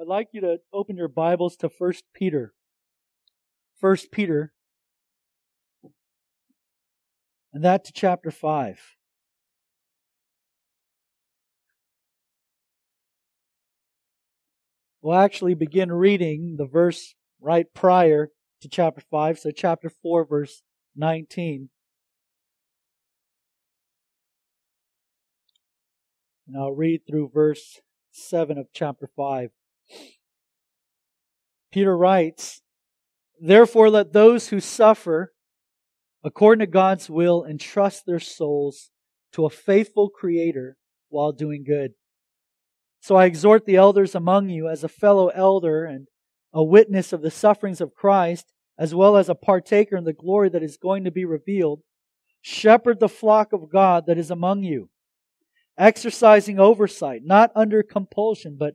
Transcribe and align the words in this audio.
I'd 0.00 0.06
like 0.06 0.28
you 0.30 0.40
to 0.42 0.60
open 0.72 0.96
your 0.96 1.08
Bibles 1.08 1.56
to 1.56 1.68
1 1.76 1.92
Peter. 2.14 2.54
1 3.80 3.96
Peter. 4.12 4.52
And 7.52 7.64
that 7.64 7.84
to 7.86 7.92
chapter 7.92 8.30
5. 8.30 8.78
We'll 15.02 15.18
actually 15.18 15.54
begin 15.54 15.90
reading 15.90 16.56
the 16.58 16.66
verse 16.66 17.16
right 17.40 17.66
prior 17.74 18.30
to 18.60 18.68
chapter 18.68 19.02
5, 19.10 19.40
so 19.40 19.50
chapter 19.50 19.90
4, 19.90 20.24
verse 20.24 20.62
19. 20.94 21.70
And 26.46 26.56
I'll 26.56 26.72
read 26.72 27.00
through 27.04 27.32
verse 27.34 27.80
7 28.12 28.58
of 28.58 28.68
chapter 28.72 29.08
5. 29.16 29.50
Peter 31.70 31.96
writes, 31.96 32.62
Therefore 33.40 33.90
let 33.90 34.12
those 34.12 34.48
who 34.48 34.60
suffer 34.60 35.32
according 36.24 36.60
to 36.66 36.70
God's 36.70 37.08
will 37.08 37.44
entrust 37.44 38.04
their 38.04 38.20
souls 38.20 38.90
to 39.32 39.46
a 39.46 39.50
faithful 39.50 40.08
Creator 40.08 40.76
while 41.08 41.32
doing 41.32 41.64
good. 41.64 41.92
So 43.00 43.16
I 43.16 43.26
exhort 43.26 43.64
the 43.64 43.76
elders 43.76 44.14
among 44.14 44.48
you 44.48 44.68
as 44.68 44.82
a 44.82 44.88
fellow 44.88 45.28
elder 45.28 45.84
and 45.84 46.08
a 46.52 46.64
witness 46.64 47.12
of 47.12 47.22
the 47.22 47.30
sufferings 47.30 47.80
of 47.80 47.94
Christ, 47.94 48.52
as 48.78 48.94
well 48.94 49.16
as 49.16 49.28
a 49.28 49.34
partaker 49.34 49.96
in 49.96 50.04
the 50.04 50.12
glory 50.12 50.48
that 50.48 50.62
is 50.62 50.76
going 50.76 51.04
to 51.04 51.10
be 51.10 51.24
revealed, 51.24 51.80
shepherd 52.40 53.00
the 53.00 53.08
flock 53.08 53.52
of 53.52 53.70
God 53.70 54.06
that 54.06 54.18
is 54.18 54.30
among 54.30 54.64
you, 54.64 54.90
exercising 55.76 56.58
oversight, 56.58 57.22
not 57.24 57.52
under 57.54 57.82
compulsion, 57.82 58.56
but 58.58 58.74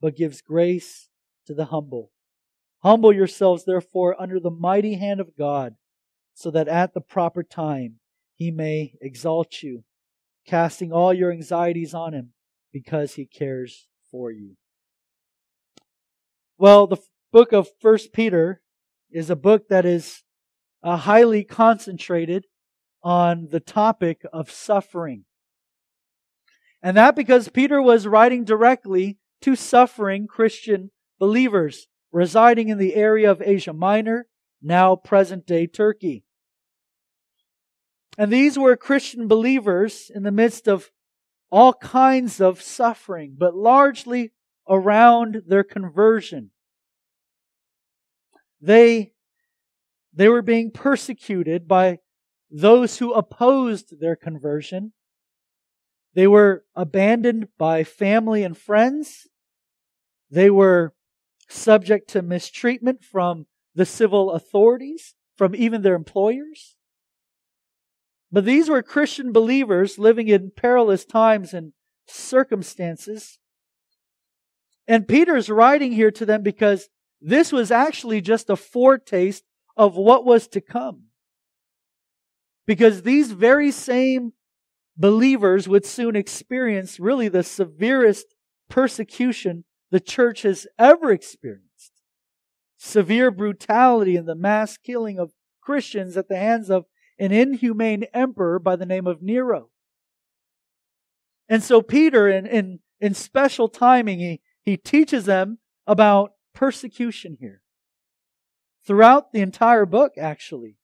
but 0.00 0.16
gives 0.16 0.42
grace 0.42 1.08
to 1.46 1.54
the 1.54 1.66
humble. 1.66 2.10
Humble 2.82 3.12
yourselves, 3.12 3.64
therefore, 3.64 4.20
under 4.20 4.38
the 4.38 4.50
mighty 4.50 4.94
hand 4.94 5.20
of 5.20 5.36
God, 5.36 5.74
so 6.34 6.50
that 6.50 6.68
at 6.68 6.94
the 6.94 7.00
proper 7.00 7.42
time 7.42 8.00
he 8.34 8.50
may 8.50 8.94
exalt 9.00 9.62
you 9.62 9.84
casting 10.46 10.92
all 10.92 11.12
your 11.12 11.32
anxieties 11.32 11.92
on 11.92 12.12
him 12.12 12.32
because 12.72 13.14
he 13.14 13.26
cares 13.26 13.88
for 14.10 14.30
you. 14.30 14.56
Well, 16.58 16.86
the 16.86 16.98
book 17.32 17.52
of 17.52 17.68
First 17.80 18.12
Peter 18.12 18.60
is 19.10 19.28
a 19.28 19.36
book 19.36 19.68
that 19.68 19.84
is 19.84 20.22
uh, 20.82 20.96
highly 20.96 21.44
concentrated 21.44 22.46
on 23.02 23.48
the 23.50 23.60
topic 23.60 24.22
of 24.32 24.50
suffering. 24.50 25.24
And 26.82 26.96
that 26.96 27.16
because 27.16 27.48
Peter 27.48 27.82
was 27.82 28.06
writing 28.06 28.44
directly 28.44 29.18
to 29.42 29.56
suffering 29.56 30.26
Christian 30.26 30.90
believers 31.18 31.88
residing 32.12 32.68
in 32.68 32.78
the 32.78 32.94
area 32.94 33.30
of 33.30 33.42
Asia 33.42 33.72
Minor, 33.72 34.26
now 34.62 34.96
present 34.96 35.46
day 35.46 35.66
Turkey. 35.66 36.24
And 38.18 38.32
these 38.32 38.58
were 38.58 38.76
Christian 38.76 39.28
believers 39.28 40.10
in 40.14 40.22
the 40.22 40.32
midst 40.32 40.66
of 40.66 40.90
all 41.50 41.74
kinds 41.74 42.40
of 42.40 42.62
suffering, 42.62 43.36
but 43.38 43.54
largely 43.54 44.32
around 44.68 45.42
their 45.46 45.62
conversion. 45.62 46.50
They, 48.60 49.12
they 50.12 50.28
were 50.28 50.42
being 50.42 50.70
persecuted 50.70 51.68
by 51.68 51.98
those 52.50 52.98
who 52.98 53.12
opposed 53.12 54.00
their 54.00 54.16
conversion. 54.16 54.92
They 56.16 56.26
were 56.26 56.64
abandoned 56.74 57.48
by 57.58 57.84
family 57.84 58.42
and 58.42 58.56
friends. 58.56 59.28
They 60.30 60.48
were 60.48 60.94
subject 61.46 62.08
to 62.10 62.22
mistreatment 62.22 63.04
from 63.04 63.46
the 63.74 63.84
civil 63.84 64.30
authorities, 64.32 65.14
from 65.36 65.54
even 65.54 65.82
their 65.82 65.94
employers. 65.94 66.74
But 68.32 68.46
these 68.46 68.70
were 68.70 68.82
Christian 68.82 69.30
believers 69.30 69.98
living 69.98 70.28
in 70.28 70.52
perilous 70.56 71.04
times 71.04 71.52
and 71.52 71.74
circumstances. 72.08 73.38
And 74.88 75.06
Peter's 75.06 75.50
writing 75.50 75.92
here 75.92 76.10
to 76.12 76.24
them 76.24 76.42
because 76.42 76.88
this 77.20 77.52
was 77.52 77.70
actually 77.70 78.22
just 78.22 78.48
a 78.48 78.56
foretaste 78.56 79.44
of 79.76 79.96
what 79.96 80.24
was 80.24 80.48
to 80.48 80.62
come. 80.62 81.08
Because 82.64 83.02
these 83.02 83.32
very 83.32 83.70
same 83.70 84.32
believers 84.96 85.68
would 85.68 85.84
soon 85.84 86.16
experience 86.16 86.98
really 86.98 87.28
the 87.28 87.42
severest 87.42 88.34
persecution 88.68 89.64
the 89.90 90.00
church 90.00 90.42
has 90.42 90.66
ever 90.78 91.12
experienced. 91.12 91.92
Severe 92.76 93.30
brutality 93.30 94.16
and 94.16 94.28
the 94.28 94.34
mass 94.34 94.76
killing 94.76 95.18
of 95.18 95.32
Christians 95.60 96.16
at 96.16 96.28
the 96.28 96.36
hands 96.36 96.70
of 96.70 96.84
an 97.18 97.32
inhumane 97.32 98.04
emperor 98.12 98.58
by 98.58 98.76
the 98.76 98.86
name 98.86 99.06
of 99.06 99.22
Nero. 99.22 99.70
And 101.48 101.62
so 101.62 101.80
Peter, 101.80 102.28
in, 102.28 102.46
in, 102.46 102.80
in 103.00 103.14
special 103.14 103.68
timing, 103.68 104.18
he, 104.18 104.40
he 104.62 104.76
teaches 104.76 105.24
them 105.24 105.58
about 105.86 106.32
persecution 106.54 107.36
here. 107.40 107.62
Throughout 108.86 109.32
the 109.32 109.40
entire 109.40 109.86
book, 109.86 110.12
actually. 110.18 110.76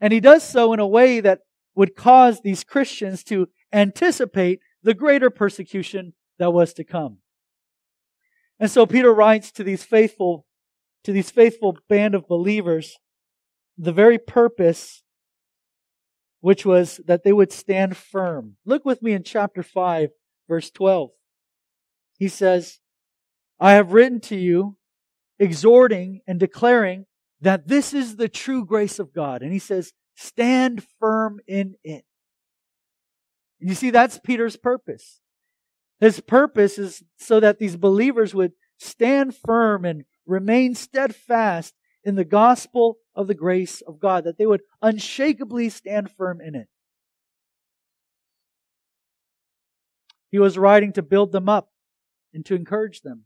And 0.00 0.12
he 0.12 0.20
does 0.20 0.42
so 0.42 0.72
in 0.72 0.80
a 0.80 0.86
way 0.86 1.20
that 1.20 1.40
would 1.74 1.96
cause 1.96 2.40
these 2.40 2.64
Christians 2.64 3.24
to 3.24 3.48
anticipate 3.72 4.60
the 4.82 4.94
greater 4.94 5.30
persecution 5.30 6.12
that 6.38 6.52
was 6.52 6.72
to 6.74 6.84
come. 6.84 7.18
And 8.58 8.70
so 8.70 8.86
Peter 8.86 9.12
writes 9.12 9.50
to 9.52 9.64
these 9.64 9.82
faithful, 9.82 10.46
to 11.04 11.12
these 11.12 11.30
faithful 11.30 11.78
band 11.88 12.14
of 12.14 12.28
believers, 12.28 12.98
the 13.78 13.92
very 13.92 14.18
purpose 14.18 15.02
which 16.40 16.66
was 16.66 17.00
that 17.06 17.22
they 17.22 17.32
would 17.32 17.52
stand 17.52 17.96
firm. 17.96 18.56
Look 18.66 18.84
with 18.84 19.00
me 19.00 19.12
in 19.12 19.22
chapter 19.22 19.62
5, 19.62 20.10
verse 20.48 20.70
12. 20.70 21.10
He 22.18 22.28
says, 22.28 22.80
I 23.60 23.72
have 23.72 23.92
written 23.92 24.20
to 24.22 24.36
you, 24.36 24.76
exhorting 25.38 26.20
and 26.26 26.38
declaring 26.38 27.06
that 27.40 27.68
this 27.68 27.94
is 27.94 28.16
the 28.16 28.28
true 28.28 28.64
grace 28.64 28.98
of 28.98 29.14
God. 29.14 29.42
And 29.42 29.52
he 29.52 29.60
says, 29.60 29.92
stand 30.22 30.84
firm 31.00 31.40
in 31.46 31.74
it. 31.84 32.04
And 33.60 33.68
you 33.68 33.74
see, 33.74 33.90
that's 33.90 34.18
Peter's 34.18 34.56
purpose. 34.56 35.20
His 36.00 36.20
purpose 36.20 36.78
is 36.78 37.02
so 37.16 37.40
that 37.40 37.58
these 37.58 37.76
believers 37.76 38.34
would 38.34 38.52
stand 38.78 39.36
firm 39.36 39.84
and 39.84 40.04
remain 40.26 40.74
steadfast 40.74 41.74
in 42.04 42.16
the 42.16 42.24
gospel 42.24 42.96
of 43.14 43.28
the 43.28 43.34
grace 43.34 43.80
of 43.82 44.00
God, 44.00 44.24
that 44.24 44.38
they 44.38 44.46
would 44.46 44.62
unshakably 44.82 45.68
stand 45.68 46.10
firm 46.10 46.40
in 46.40 46.54
it. 46.54 46.68
He 50.30 50.38
was 50.38 50.58
writing 50.58 50.92
to 50.94 51.02
build 51.02 51.30
them 51.30 51.48
up 51.48 51.68
and 52.32 52.44
to 52.46 52.54
encourage 52.54 53.02
them. 53.02 53.24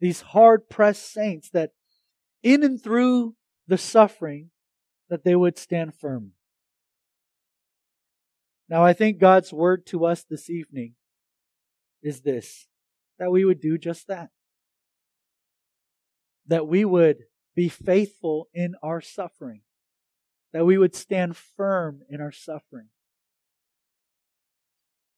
These 0.00 0.20
hard 0.20 0.70
pressed 0.70 1.12
saints 1.12 1.50
that 1.50 1.72
in 2.42 2.62
and 2.62 2.82
through 2.82 3.34
the 3.66 3.76
suffering, 3.76 4.50
that 5.08 5.24
they 5.24 5.36
would 5.36 5.58
stand 5.58 5.94
firm. 5.94 6.32
Now 8.68 8.84
I 8.84 8.92
think 8.92 9.18
God's 9.18 9.52
word 9.52 9.86
to 9.86 10.04
us 10.04 10.24
this 10.24 10.50
evening 10.50 10.94
is 12.02 12.22
this, 12.22 12.66
that 13.18 13.30
we 13.30 13.44
would 13.44 13.60
do 13.60 13.78
just 13.78 14.08
that. 14.08 14.30
That 16.46 16.66
we 16.66 16.84
would 16.84 17.24
be 17.54 17.68
faithful 17.68 18.48
in 18.52 18.74
our 18.82 19.00
suffering, 19.00 19.62
that 20.52 20.66
we 20.66 20.78
would 20.78 20.94
stand 20.94 21.36
firm 21.36 22.02
in 22.08 22.20
our 22.20 22.32
suffering. 22.32 22.88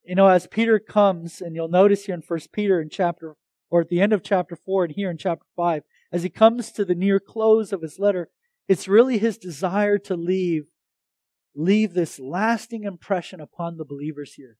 You 0.04 0.14
know, 0.14 0.28
as 0.28 0.46
Peter 0.46 0.78
comes, 0.78 1.42
and 1.42 1.54
you'll 1.54 1.68
notice 1.68 2.06
here 2.06 2.14
in 2.14 2.22
First 2.22 2.52
Peter 2.52 2.80
in 2.80 2.88
chapter, 2.88 3.34
or 3.70 3.82
at 3.82 3.88
the 3.88 4.00
end 4.00 4.14
of 4.14 4.22
chapter 4.22 4.56
4 4.56 4.84
and 4.84 4.94
here 4.94 5.10
in 5.10 5.18
chapter 5.18 5.44
5, 5.54 5.82
as 6.10 6.22
he 6.22 6.30
comes 6.30 6.72
to 6.72 6.84
the 6.84 6.94
near 6.94 7.20
close 7.20 7.72
of 7.72 7.82
his 7.82 7.98
letter, 7.98 8.30
it's 8.68 8.86
really 8.86 9.18
his 9.18 9.38
desire 9.38 9.98
to 9.98 10.14
leave, 10.14 10.66
leave 11.54 11.94
this 11.94 12.20
lasting 12.20 12.84
impression 12.84 13.40
upon 13.40 13.76
the 13.76 13.84
believers 13.84 14.34
here. 14.34 14.58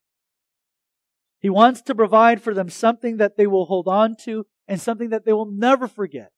He 1.40 1.50
wants 1.50 1.82
to 1.82 1.94
provide 1.94 2.43
for 2.43 2.52
them 2.52 2.69
something 2.69 3.19
that 3.19 3.37
they 3.37 3.46
will 3.46 3.66
hold 3.66 3.87
on 3.87 4.16
to 4.22 4.46
and 4.66 4.81
something 4.81 5.10
that 5.10 5.25
they 5.25 5.32
will 5.32 5.50
never 5.50 5.87
forget. 5.87 6.32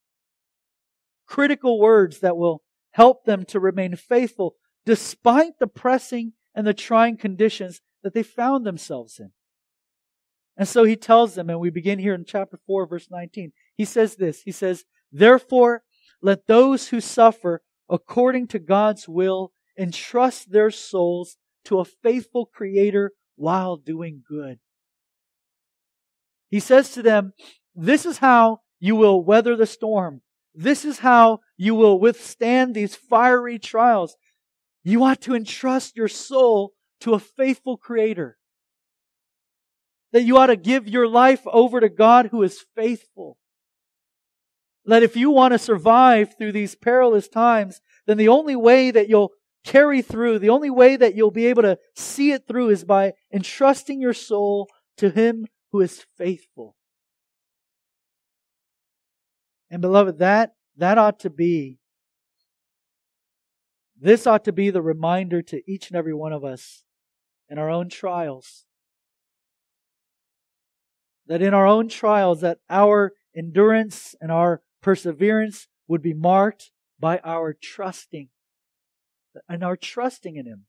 Critical 1.26 1.78
words 1.78 2.20
that 2.20 2.36
will 2.36 2.62
help 2.90 3.24
them 3.24 3.44
to 3.46 3.60
remain 3.60 3.96
faithful 3.96 4.56
despite 4.84 5.58
the 5.58 5.66
pressing 5.66 6.32
and 6.54 6.66
the 6.66 6.74
trying 6.74 7.16
conditions 7.16 7.80
that 8.02 8.12
they 8.12 8.22
found 8.22 8.66
themselves 8.66 9.18
in. 9.18 9.30
And 10.56 10.68
so 10.68 10.84
he 10.84 10.96
tells 10.96 11.34
them, 11.34 11.48
and 11.48 11.60
we 11.60 11.70
begin 11.70 11.98
here 11.98 12.14
in 12.14 12.24
chapter 12.26 12.58
4, 12.66 12.86
verse 12.86 13.08
19. 13.10 13.52
He 13.76 13.84
says 13.84 14.16
this 14.16 14.42
He 14.42 14.52
says, 14.52 14.84
Therefore, 15.12 15.84
let 16.22 16.46
those 16.46 16.88
who 16.88 17.00
suffer 17.00 17.62
according 17.88 18.48
to 18.48 18.58
God's 18.58 19.08
will 19.08 19.52
entrust 19.78 20.52
their 20.52 20.70
souls 20.70 21.36
to 21.64 21.80
a 21.80 21.84
faithful 21.84 22.46
Creator 22.46 23.12
while 23.36 23.76
doing 23.76 24.22
good. 24.28 24.58
He 26.50 26.60
says 26.60 26.92
to 26.92 27.02
them, 27.02 27.32
This 27.74 28.04
is 28.04 28.18
how 28.18 28.60
you 28.78 28.96
will 28.96 29.22
weather 29.22 29.56
the 29.56 29.66
storm. 29.66 30.22
This 30.54 30.84
is 30.84 30.98
how 30.98 31.40
you 31.56 31.74
will 31.74 31.98
withstand 32.00 32.74
these 32.74 32.94
fiery 32.94 33.58
trials. 33.58 34.16
You 34.82 35.04
ought 35.04 35.20
to 35.22 35.34
entrust 35.34 35.96
your 35.96 36.08
soul 36.08 36.72
to 37.00 37.14
a 37.14 37.18
faithful 37.18 37.76
Creator. 37.76 38.36
That 40.12 40.22
you 40.22 40.38
ought 40.38 40.46
to 40.46 40.56
give 40.56 40.88
your 40.88 41.06
life 41.06 41.42
over 41.46 41.80
to 41.80 41.88
God 41.88 42.26
who 42.26 42.42
is 42.42 42.64
faithful. 42.74 43.38
That 44.86 45.02
if 45.02 45.16
you 45.16 45.30
want 45.30 45.52
to 45.52 45.58
survive 45.58 46.36
through 46.36 46.52
these 46.52 46.74
perilous 46.74 47.28
times, 47.28 47.80
then 48.06 48.16
the 48.16 48.28
only 48.28 48.56
way 48.56 48.90
that 48.90 49.08
you'll 49.08 49.32
carry 49.64 50.02
through, 50.02 50.38
the 50.38 50.48
only 50.48 50.70
way 50.70 50.96
that 50.96 51.14
you'll 51.14 51.30
be 51.30 51.46
able 51.46 51.62
to 51.62 51.78
see 51.94 52.32
it 52.32 52.46
through 52.48 52.70
is 52.70 52.84
by 52.84 53.12
entrusting 53.32 54.00
your 54.00 54.14
soul 54.14 54.68
to 54.96 55.10
Him 55.10 55.46
who 55.72 55.80
is 55.80 56.06
faithful. 56.16 56.76
And 59.70 59.80
beloved, 59.80 60.18
that, 60.18 60.54
that 60.76 60.98
ought 60.98 61.20
to 61.20 61.30
be, 61.30 61.78
this 64.00 64.26
ought 64.26 64.44
to 64.46 64.52
be 64.52 64.70
the 64.70 64.82
reminder 64.82 65.42
to 65.42 65.62
each 65.70 65.88
and 65.88 65.96
every 65.96 66.14
one 66.14 66.32
of 66.32 66.42
us 66.42 66.84
in 67.48 67.58
our 67.58 67.70
own 67.70 67.88
trials. 67.88 68.64
That 71.26 71.42
in 71.42 71.54
our 71.54 71.66
own 71.66 71.88
trials, 71.88 72.40
that 72.40 72.58
our 72.68 73.12
endurance 73.36 74.16
and 74.20 74.32
our 74.32 74.62
perseverance 74.80 75.68
would 75.88 76.02
be 76.02 76.14
marked 76.14 76.70
by 76.98 77.18
our 77.24 77.52
trusting 77.52 78.28
and 79.48 79.64
our 79.64 79.76
trusting 79.76 80.36
in 80.36 80.46
Him. 80.46 80.66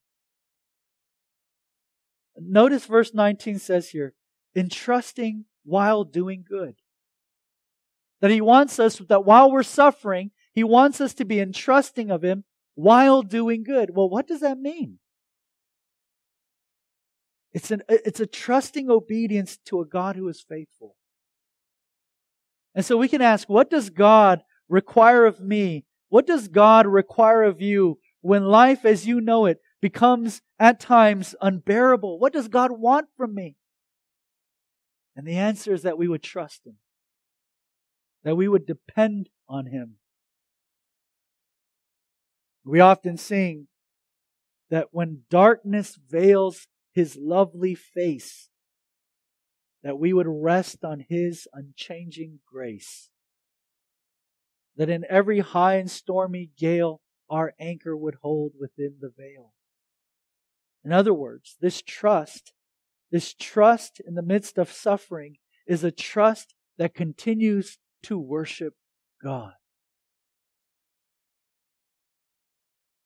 Notice 2.38 2.86
verse 2.86 3.13
19 3.13 3.60
says 3.60 3.90
here, 3.90 4.13
in 4.56 4.69
trusting 4.69 5.46
while 5.63 6.04
doing 6.04 6.44
good. 6.48 6.75
That 8.22 8.31
He 8.31 8.42
wants 8.42 8.80
us, 8.80 8.98
that 9.10 9.25
while 9.25 9.52
we're 9.52 9.63
suffering, 9.63 10.31
He 10.54 10.64
wants 10.64 11.02
us 11.02 11.14
to 11.16 11.25
be 11.25 11.40
entrusting 11.40 12.12
of 12.12 12.24
Him 12.24 12.44
while 12.75 13.22
doing 13.22 13.64
good. 13.64 13.92
Well, 13.94 14.10
what 14.10 14.28
does 14.28 14.40
that 14.42 14.60
mean? 14.60 15.00
It's, 17.54 17.69
an, 17.69 17.84
it's 17.90 18.22
a 18.22 18.25
trusting 18.25 18.90
obedience 18.90 19.57
to 19.66 19.81
a 19.81 19.86
God 19.86 20.16
who 20.16 20.28
is 20.30 20.42
faithful. 20.42 20.96
And 22.73 22.85
so 22.85 22.97
we 22.97 23.07
can 23.07 23.21
ask, 23.21 23.50
what 23.50 23.69
does 23.69 23.89
God 23.89 24.41
require 24.69 25.25
of 25.25 25.41
me? 25.41 25.85
What 26.09 26.25
does 26.25 26.47
God 26.47 26.88
require 26.88 27.44
of 27.44 27.62
you 27.62 28.00
when 28.21 28.45
life 28.45 28.85
as 28.85 29.07
you 29.07 29.19
know 29.21 29.45
it 29.45 29.59
becomes 29.81 30.41
at 30.59 30.79
times 30.79 31.35
unbearable? 31.41 32.19
What 32.19 32.33
does 32.33 32.47
God 32.47 32.71
want 32.71 33.07
from 33.18 33.35
me? 33.35 33.56
And 35.15 35.27
the 35.27 35.38
answer 35.38 35.73
is 35.73 35.83
that 35.83 35.97
we 35.97 36.07
would 36.07 36.23
trust 36.23 36.65
Him, 36.65 36.77
that 38.23 38.35
we 38.35 38.47
would 38.47 38.65
depend 38.65 39.29
on 39.50 39.65
Him. 39.65 39.95
We 42.63 42.79
often 42.79 43.18
sing 43.18 43.68
that 44.69 44.89
when 44.91 45.23
darkness 45.29 45.97
veils 46.09 46.68
His 46.94 47.18
lovely 47.18 47.75
face, 47.75 48.50
that 49.83 49.98
we 49.98 50.13
would 50.13 50.28
rest 50.28 50.83
on 50.83 51.06
His 51.07 51.48
unchanging 51.54 52.39
grace. 52.45 53.10
That 54.78 54.89
in 54.89 55.06
every 55.10 55.39
high 55.39 55.75
and 55.75 55.89
stormy 55.89 56.51
gale, 56.57 57.01
our 57.30 57.54
anchor 57.60 57.95
would 57.95 58.16
hold 58.22 58.54
within 58.60 58.95
the 59.00 59.12
veil. 59.16 59.54
In 60.83 60.92
other 60.92 61.13
words, 61.13 61.57
this 61.62 61.81
trust, 61.81 62.54
this 63.12 63.33
trust 63.33 64.01
in 64.06 64.16
the 64.16 64.22
midst 64.22 64.57
of 64.57 64.72
suffering 64.72 65.38
is 65.68 65.83
a 65.83 65.92
trust 65.92 66.56
that 66.78 66.94
continues 66.94 67.78
to 68.04 68.18
worship 68.18 68.74
God. 69.24 69.54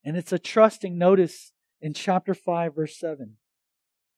And 0.03 0.15
it's 0.15 0.31
a 0.31 0.39
trusting 0.39 0.97
notice 0.97 1.51
in 1.81 1.93
chapter 1.93 2.33
5 2.33 2.75
verse 2.75 2.97
7 2.97 3.37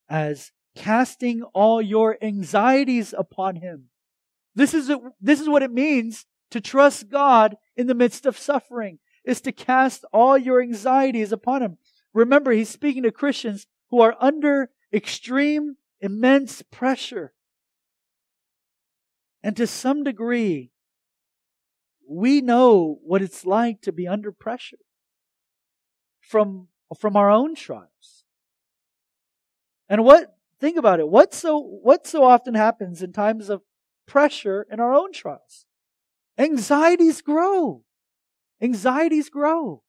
as 0.10 0.52
casting 0.78 1.42
all 1.54 1.82
your 1.82 2.18
anxieties 2.22 3.14
upon 3.18 3.58
him. 3.58 3.90
This 4.56 4.74
is, 4.74 4.90
it, 4.90 5.00
this 5.20 5.42
is 5.42 5.50
what 5.50 5.64
it 5.64 5.72
means 5.72 6.26
to 6.52 6.62
trust 6.62 7.10
God 7.10 7.58
in 7.76 7.88
the 7.88 7.96
midst 7.96 8.26
of 8.26 8.38
suffering 8.38 9.00
is 9.26 9.42
to 9.42 9.52
cast 9.52 10.06
all 10.14 10.38
your 10.38 10.62
anxieties 10.62 11.32
upon 11.32 11.62
Him. 11.62 11.78
Remember, 12.14 12.52
He's 12.52 12.70
speaking 12.70 13.04
to 13.04 13.12
Christians 13.12 13.68
who 13.90 14.02
are 14.02 14.16
under 14.20 14.70
extreme, 14.94 15.76
immense 16.00 16.62
pressure. 16.62 17.34
And 19.44 19.56
to 19.58 19.68
some 19.68 20.04
degree, 20.04 20.72
we 22.10 22.40
know 22.42 23.00
what 23.04 23.22
it's 23.22 23.46
like 23.46 23.82
to 23.82 23.92
be 23.92 24.08
under 24.08 24.32
pressure 24.32 24.78
from, 26.22 26.70
from 26.98 27.18
our 27.18 27.30
own 27.30 27.54
trials. 27.54 28.24
And 29.90 30.04
what, 30.06 30.37
think 30.60 30.78
about 30.78 31.00
it, 31.00 31.08
what 31.08 31.34
so, 31.34 31.60
what 31.60 32.08
so 32.08 32.24
often 32.24 32.56
happens 32.56 33.02
in 33.02 33.12
times 33.12 33.50
of 33.50 33.62
pressure 34.08 34.66
in 34.72 34.80
our 34.80 34.94
own 34.94 35.12
trials? 35.12 35.66
Anxieties 36.38 37.22
grow 37.22 37.84
anxieties 38.62 39.30
grow. 39.30 39.84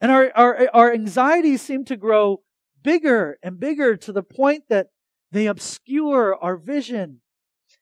And 0.00 0.10
our, 0.10 0.32
our, 0.34 0.68
our 0.72 0.92
anxieties 0.92 1.62
seem 1.62 1.84
to 1.86 1.96
grow 1.96 2.42
bigger 2.82 3.38
and 3.42 3.60
bigger 3.60 3.96
to 3.96 4.12
the 4.12 4.22
point 4.22 4.64
that 4.68 4.88
they 5.30 5.46
obscure 5.46 6.36
our 6.40 6.56
vision. 6.56 7.20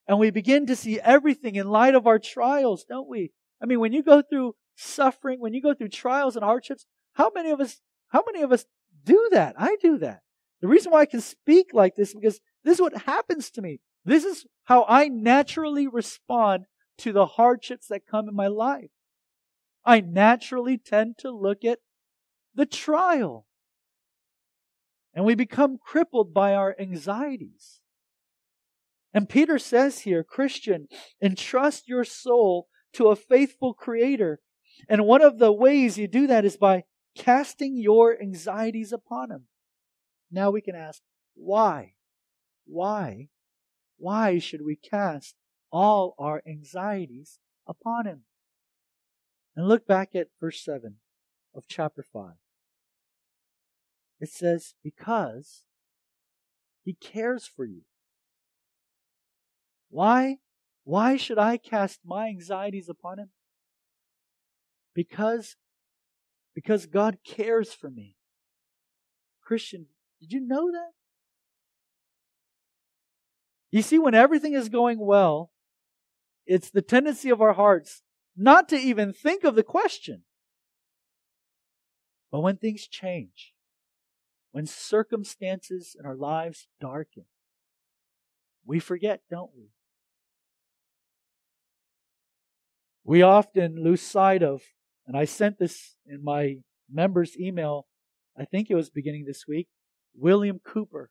And 0.07 0.19
we 0.19 0.31
begin 0.31 0.67
to 0.67 0.77
see 0.77 1.01
everything 1.01 1.55
in 1.55 1.69
light 1.69 1.95
of 1.95 2.07
our 2.07 2.19
trials, 2.19 2.85
don't 2.85 3.09
we? 3.09 3.33
I 3.63 3.67
mean, 3.67 3.81
when 3.81 3.93
you 3.93 4.03
go 4.03 4.23
through 4.23 4.55
suffering, 4.77 5.41
when 5.41 5.55
you 5.55 5.63
go 5.63 5.75
through 5.75 5.89
trials 5.89 6.37
and 6.37 6.45
hardships, 6.45 6.87
how 7.15 7.31
many 7.35 7.51
of 7.51 7.61
us, 7.61 7.81
how 8.09 8.23
many 8.27 8.43
of 8.43 8.53
us 8.53 8.67
do 9.05 9.29
that? 9.33 9.55
I 9.59 9.77
do 9.81 9.99
that. 9.99 10.21
The 10.61 10.69
reason 10.69 10.93
why 10.93 11.01
I 11.01 11.07
can 11.07 11.21
speak 11.21 11.69
like 11.73 11.97
this 11.97 12.15
because 12.15 12.41
this 12.65 12.75
is 12.75 12.81
what 12.81 13.03
happens 13.03 13.51
to 13.53 13.63
me. 13.63 13.81
This 14.05 14.25
is 14.25 14.47
how 14.65 14.85
I 14.89 15.09
naturally 15.09 15.87
respond 15.87 16.65
to 16.99 17.13
the 17.13 17.27
hardships 17.27 17.87
that 17.89 18.07
come 18.07 18.29
in 18.29 18.35
my 18.35 18.47
life. 18.47 18.91
I 19.85 20.01
naturally 20.01 20.77
tend 20.77 21.17
to 21.19 21.31
look 21.31 21.65
at 21.65 21.79
the 22.55 22.67
trial. 22.67 23.47
And 25.15 25.25
we 25.25 25.35
become 25.35 25.79
crippled 25.79 26.33
by 26.33 26.55
our 26.55 26.77
anxieties. 26.79 27.81
And 29.13 29.29
Peter 29.29 29.59
says 29.59 30.01
here, 30.01 30.23
Christian, 30.23 30.87
entrust 31.21 31.89
your 31.89 32.05
soul 32.05 32.69
to 32.93 33.09
a 33.09 33.17
faithful 33.17 33.75
creator. 33.75 34.41
And 34.89 35.07
one 35.07 35.23
of 35.23 35.39
the 35.39 35.53
ways 35.53 35.99
you 35.99 36.07
do 36.07 36.27
that 36.27 36.45
is 36.45 36.57
by 36.57 36.85
casting 37.17 37.77
your 37.77 38.21
anxieties 38.21 38.93
upon 38.93 39.31
him. 39.31 39.47
Now 40.31 40.51
we 40.51 40.61
can 40.61 40.77
ask, 40.77 41.03
why? 41.35 41.95
Why? 42.67 43.29
Why 43.99 44.39
should 44.39 44.63
we 44.65 44.77
cast 44.77 45.35
all 45.73 46.15
our 46.19 46.43
anxieties 46.47 47.39
upon 47.67 48.07
him? 48.07 48.23
And 49.57 49.67
look 49.67 49.87
back 49.87 50.15
at 50.15 50.29
verse 50.41 50.63
7 50.65 50.97
of 51.55 51.65
chapter 51.69 52.03
5. 52.03 52.33
It 54.21 54.31
says, 54.31 54.75
Because 54.85 55.65
he 56.85 56.95
cares 56.95 57.47
for 57.47 57.65
you. 57.65 57.83
Why? 59.91 60.39
Why 60.85 61.17
should 61.17 61.39
I 61.39 61.57
cast 61.57 62.01
my 62.05 62.29
anxieties 62.29 62.89
upon 62.89 63.19
him? 63.19 63.31
Because, 64.95 65.57
because 66.55 66.87
God 66.87 67.19
cares 67.25 67.73
for 67.73 67.91
me. 67.91 68.17
Christian, 69.43 69.87
did 70.21 70.33
you 70.33 70.41
know 70.41 70.71
that? 70.71 70.91
You 73.71 73.83
see, 73.83 73.99
when 73.99 74.15
everything 74.15 74.55
is 74.55 74.69
going 74.69 74.99
well, 74.99 75.53
it's 76.47 76.71
the 76.71 76.83
tendency 76.83 77.31
of 77.31 77.41
our 77.41 77.53
hearts 77.53 78.03
not 78.37 78.69
to 78.71 78.77
even 78.77 79.13
think 79.13 79.45
of 79.45 79.55
the 79.55 79.63
question. 79.63 80.23
But 82.33 82.41
when 82.41 82.57
things 82.57 82.87
change, 82.87 83.55
when 84.53 84.67
circumstances 84.67 85.97
in 85.99 86.07
our 86.07 86.17
lives 86.17 86.69
darken, 86.81 87.25
we 88.65 88.79
forget, 88.79 89.23
don't 89.31 89.51
we? 89.57 89.71
We 93.05 93.23
often 93.23 93.83
lose 93.83 94.03
sight 94.03 94.43
of, 94.43 94.63
and 95.07 95.17
I 95.17 95.25
sent 95.25 95.59
this 95.59 95.97
in 96.07 96.23
my 96.23 96.57
members' 96.91 97.37
email, 97.39 97.87
I 98.39 98.45
think 98.45 98.71
it 98.71 98.75
was 98.75 98.91
beginning 98.91 99.25
this 99.27 99.47
week, 99.49 99.69
William 100.15 100.61
Cowper. 100.65 101.11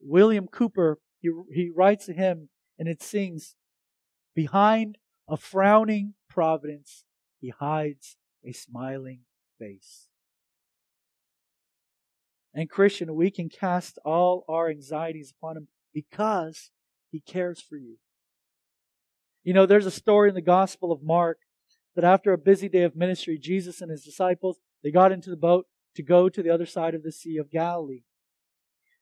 William 0.00 0.46
Cowper, 0.46 0.96
he, 1.20 1.30
he 1.52 1.70
writes 1.74 2.08
a 2.08 2.12
hymn 2.12 2.48
and 2.78 2.88
it 2.88 3.02
sings, 3.02 3.56
Behind 4.34 4.98
a 5.28 5.36
frowning 5.36 6.14
providence, 6.28 7.04
he 7.40 7.50
hides 7.50 8.16
a 8.44 8.52
smiling 8.52 9.20
face. 9.58 10.08
And 12.52 12.70
Christian, 12.70 13.14
we 13.14 13.30
can 13.30 13.48
cast 13.48 13.98
all 14.04 14.44
our 14.48 14.68
anxieties 14.68 15.32
upon 15.36 15.56
him 15.56 15.68
because 15.92 16.70
he 17.10 17.20
cares 17.20 17.60
for 17.60 17.76
you. 17.76 17.96
You 19.42 19.52
know, 19.52 19.66
there's 19.66 19.86
a 19.86 19.90
story 19.90 20.28
in 20.28 20.34
the 20.34 20.40
Gospel 20.40 20.92
of 20.92 21.02
Mark 21.02 21.38
that 21.94 22.04
after 22.04 22.32
a 22.32 22.38
busy 22.38 22.68
day 22.68 22.82
of 22.82 22.96
ministry, 22.96 23.38
Jesus 23.38 23.80
and 23.80 23.90
his 23.90 24.04
disciples, 24.04 24.58
they 24.82 24.90
got 24.90 25.12
into 25.12 25.30
the 25.30 25.36
boat 25.36 25.66
to 25.96 26.02
go 26.02 26.28
to 26.28 26.42
the 26.42 26.50
other 26.50 26.66
side 26.66 26.94
of 26.94 27.02
the 27.02 27.12
Sea 27.12 27.36
of 27.38 27.50
Galilee. 27.50 28.02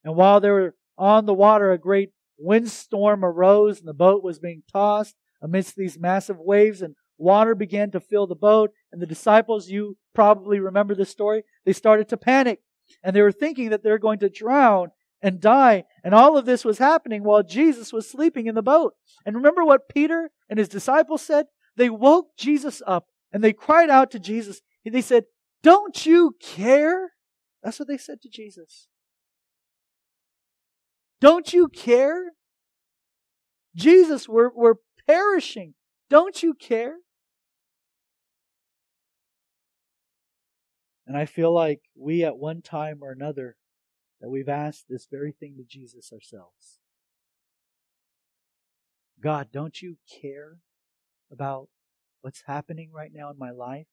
And 0.03 0.15
while 0.15 0.39
they 0.39 0.49
were 0.49 0.75
on 0.97 1.25
the 1.25 1.33
water, 1.33 1.71
a 1.71 1.77
great 1.77 2.11
windstorm 2.37 3.23
arose 3.23 3.79
and 3.79 3.87
the 3.87 3.93
boat 3.93 4.23
was 4.23 4.39
being 4.39 4.63
tossed 4.71 5.15
amidst 5.41 5.75
these 5.75 5.99
massive 5.99 6.37
waves 6.39 6.81
and 6.81 6.95
water 7.17 7.55
began 7.55 7.91
to 7.91 7.99
fill 7.99 8.27
the 8.27 8.35
boat. 8.35 8.71
And 8.91 9.01
the 9.01 9.07
disciples, 9.07 9.69
you 9.69 9.97
probably 10.13 10.59
remember 10.59 10.95
this 10.95 11.09
story, 11.09 11.43
they 11.65 11.73
started 11.73 12.09
to 12.09 12.17
panic 12.17 12.59
and 13.03 13.15
they 13.15 13.21
were 13.21 13.31
thinking 13.31 13.69
that 13.69 13.83
they're 13.83 13.97
going 13.97 14.19
to 14.19 14.29
drown 14.29 14.91
and 15.21 15.39
die. 15.39 15.85
And 16.03 16.13
all 16.13 16.37
of 16.37 16.45
this 16.45 16.65
was 16.65 16.77
happening 16.77 17.23
while 17.23 17.43
Jesus 17.43 17.93
was 17.93 18.09
sleeping 18.09 18.47
in 18.47 18.55
the 18.55 18.61
boat. 18.61 18.93
And 19.25 19.35
remember 19.35 19.63
what 19.63 19.89
Peter 19.89 20.31
and 20.49 20.59
his 20.59 20.67
disciples 20.67 21.21
said? 21.21 21.45
They 21.75 21.89
woke 21.89 22.35
Jesus 22.37 22.81
up 22.85 23.07
and 23.31 23.43
they 23.43 23.53
cried 23.53 23.89
out 23.89 24.11
to 24.11 24.19
Jesus. 24.19 24.61
They 24.85 25.01
said, 25.01 25.25
Don't 25.63 26.05
you 26.05 26.35
care? 26.41 27.13
That's 27.63 27.79
what 27.79 27.87
they 27.87 27.97
said 27.97 28.21
to 28.21 28.29
Jesus. 28.29 28.87
Don't 31.21 31.53
you 31.53 31.69
care? 31.69 32.33
Jesus, 33.73 34.27
we're, 34.27 34.51
we're 34.53 34.75
perishing. 35.07 35.73
Don't 36.09 36.43
you 36.43 36.53
care? 36.53 36.97
And 41.07 41.17
I 41.17 41.25
feel 41.25 41.53
like 41.53 41.81
we 41.95 42.23
at 42.23 42.37
one 42.37 42.61
time 42.61 42.99
or 43.01 43.11
another 43.11 43.55
that 44.21 44.29
we've 44.29 44.49
asked 44.49 44.85
this 44.89 45.07
very 45.09 45.31
thing 45.31 45.55
to 45.57 45.63
Jesus 45.63 46.11
ourselves. 46.11 46.79
God, 49.21 49.47
don't 49.51 49.81
you 49.81 49.95
care 50.21 50.57
about 51.31 51.69
what's 52.21 52.43
happening 52.47 52.91
right 52.93 53.11
now 53.13 53.29
in 53.29 53.37
my 53.37 53.51
life? 53.51 53.87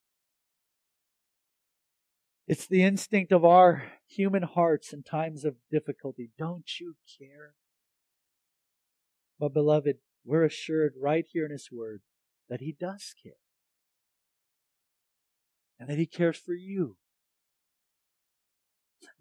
It's 2.50 2.66
the 2.66 2.82
instinct 2.82 3.30
of 3.30 3.44
our 3.44 3.84
human 4.08 4.42
hearts 4.42 4.92
in 4.92 5.04
times 5.04 5.44
of 5.44 5.54
difficulty. 5.70 6.30
Don't 6.36 6.80
you 6.80 6.96
care? 7.16 7.54
But, 9.38 9.54
beloved, 9.54 9.98
we're 10.24 10.42
assured 10.42 10.94
right 11.00 11.24
here 11.32 11.44
in 11.44 11.52
His 11.52 11.68
Word 11.70 12.00
that 12.48 12.58
He 12.60 12.72
does 12.72 13.14
care 13.22 13.34
and 15.78 15.88
that 15.88 15.98
He 15.98 16.06
cares 16.06 16.38
for 16.38 16.52
you. 16.52 16.96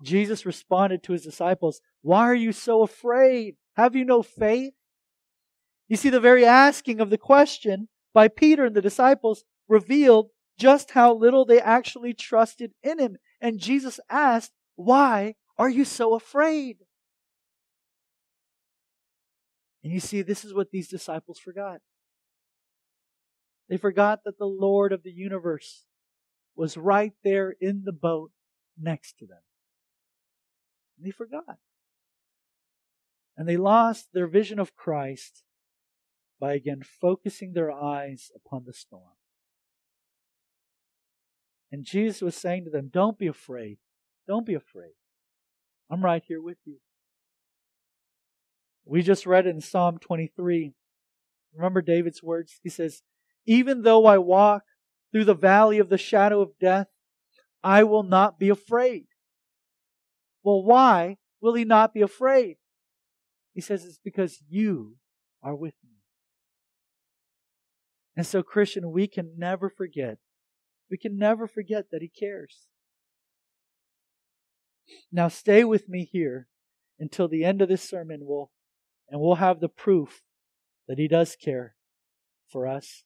Jesus 0.02 0.44
responded 0.44 1.04
to 1.04 1.14
His 1.14 1.22
disciples, 1.22 1.82
Why 2.02 2.22
are 2.22 2.34
you 2.34 2.52
so 2.52 2.82
afraid? 2.82 3.58
Have 3.76 3.96
you 3.96 4.06
no 4.06 4.24
faith? 4.24 4.74
You 5.88 5.98
see, 5.98 6.10
the 6.10 6.20
very 6.20 6.46
asking 6.46 7.00
of 7.00 7.12
the 7.12 7.18
question 7.20 7.90
by 8.12 8.28
Peter 8.28 8.66
and 8.66 8.76
the 8.76 8.82
disciples 8.82 9.44
revealed 9.68 10.30
just 10.60 10.92
how 10.92 11.14
little 11.14 11.46
they 11.46 11.60
actually 11.60 12.14
trusted 12.14 12.74
in 12.84 13.00
him. 13.00 13.18
And 13.42 13.60
Jesus 13.60 14.00
asked, 14.10 14.52
Why 14.76 15.36
are 15.58 15.70
you 15.70 15.86
so 15.86 16.14
afraid? 16.14 16.78
And 19.84 19.94
you 19.94 20.02
see, 20.02 20.22
this 20.22 20.44
is 20.44 20.54
what 20.54 20.72
these 20.72 20.90
disciples 20.90 21.40
forgot. 21.40 21.80
They 23.70 23.78
forgot 23.78 24.24
that 24.26 24.38
the 24.38 24.46
Lord 24.46 24.92
of 24.92 25.04
the 25.04 25.12
universe 25.12 25.86
was 26.56 26.76
right 26.76 27.14
there 27.24 27.56
in 27.62 27.84
the 27.86 27.94
boat 27.94 28.32
next 28.78 29.18
to 29.20 29.26
them. 29.26 29.40
And 30.98 31.08
they 31.08 31.12
forgot. 31.12 31.60
And 33.38 33.48
they 33.48 33.56
lost 33.56 34.10
their 34.12 34.28
vision 34.28 34.60
of 34.60 34.76
Christ 34.76 35.44
by 36.42 36.54
again 36.54 36.82
focusing 36.84 37.54
their 37.54 37.72
eyes 37.72 38.32
upon 38.36 38.66
the 38.66 38.74
storm. 38.74 39.14
And 41.72 41.86
Jesus 41.86 42.22
was 42.22 42.36
saying 42.36 42.66
to 42.66 42.70
them, 42.70 42.90
Don't 42.92 43.18
be 43.18 43.28
afraid. 43.28 43.78
Don't 44.28 44.46
be 44.46 44.56
afraid. 44.56 44.94
I'm 45.90 46.04
right 46.04 46.24
here 46.26 46.42
with 46.42 46.58
you. 46.66 46.78
We 48.86 49.02
just 49.02 49.26
read 49.26 49.46
it 49.46 49.52
in 49.52 49.62
Psalm 49.62 49.98
23. 50.00 50.74
Remember 51.56 51.82
David's 51.82 52.24
words? 52.24 52.60
He 52.64 52.70
says, 52.70 53.02
Even 53.46 53.84
though 53.84 54.06
I 54.06 54.18
walk 54.18 54.64
through 55.12 55.26
the 55.26 55.36
valley 55.36 55.80
of 55.80 55.90
the 55.90 55.98
shadow 55.98 56.42
of 56.42 56.58
death, 56.60 56.88
I 57.64 57.84
will 57.84 58.04
not 58.04 58.40
be 58.40 58.50
afraid. 58.50 59.06
Well, 60.44 60.64
why 60.64 61.18
will 61.42 61.54
he 61.54 61.66
not 61.66 61.94
be 61.94 62.02
afraid? 62.02 62.58
He 63.54 63.62
says 63.62 63.86
it's 63.86 64.00
because 64.04 64.42
you 64.48 64.96
are 65.44 65.56
with 65.56 65.74
me. 65.84 65.98
And 68.16 68.26
so, 68.26 68.44
Christian, 68.44 68.92
we 68.92 69.08
can 69.08 69.34
never 69.38 69.70
forget 69.70 70.18
we 70.90 70.98
can 70.98 71.18
never 71.18 71.48
forget 71.48 71.86
that 71.92 72.02
He 72.02 72.10
cares. 72.10 72.68
Now, 75.12 75.28
stay 75.28 75.64
with 75.64 75.88
me 75.88 76.04
here 76.06 76.48
until 77.00 77.28
the 77.28 77.46
end 77.46 77.62
of 77.62 77.70
this 77.70 77.88
sermon, 77.88 78.22
we'll, 78.24 78.52
and 79.10 79.22
we'll 79.22 79.36
have 79.36 79.60
the 79.60 79.70
proof 79.70 80.24
that 80.88 80.98
He 80.98 81.08
does 81.08 81.36
care 81.36 81.76
for 82.52 82.68
us. 82.68 83.04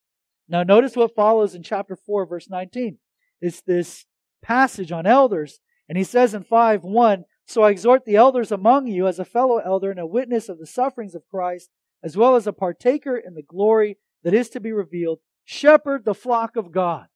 Now, 0.47 0.63
notice 0.63 0.95
what 0.95 1.15
follows 1.15 1.55
in 1.55 1.63
chapter 1.63 1.95
4, 1.95 2.25
verse 2.25 2.49
19. 2.49 2.97
It's 3.41 3.61
this 3.61 4.05
passage 4.41 4.91
on 4.91 5.05
elders. 5.05 5.59
And 5.89 5.97
he 5.97 6.03
says 6.03 6.33
in 6.33 6.43
5 6.43 6.83
1, 6.83 7.25
So 7.45 7.63
I 7.63 7.71
exhort 7.71 8.05
the 8.05 8.15
elders 8.15 8.51
among 8.51 8.87
you 8.87 9.07
as 9.07 9.19
a 9.19 9.25
fellow 9.25 9.57
elder 9.57 9.91
and 9.91 9.99
a 9.99 10.07
witness 10.07 10.49
of 10.49 10.59
the 10.59 10.65
sufferings 10.65 11.15
of 11.15 11.27
Christ, 11.29 11.69
as 12.03 12.15
well 12.15 12.35
as 12.35 12.47
a 12.47 12.53
partaker 12.53 13.17
in 13.17 13.33
the 13.33 13.41
glory 13.41 13.97
that 14.23 14.33
is 14.33 14.49
to 14.49 14.59
be 14.59 14.71
revealed. 14.71 15.19
Shepherd 15.45 16.05
the 16.05 16.13
flock 16.13 16.55
of 16.55 16.71
God 16.71 17.07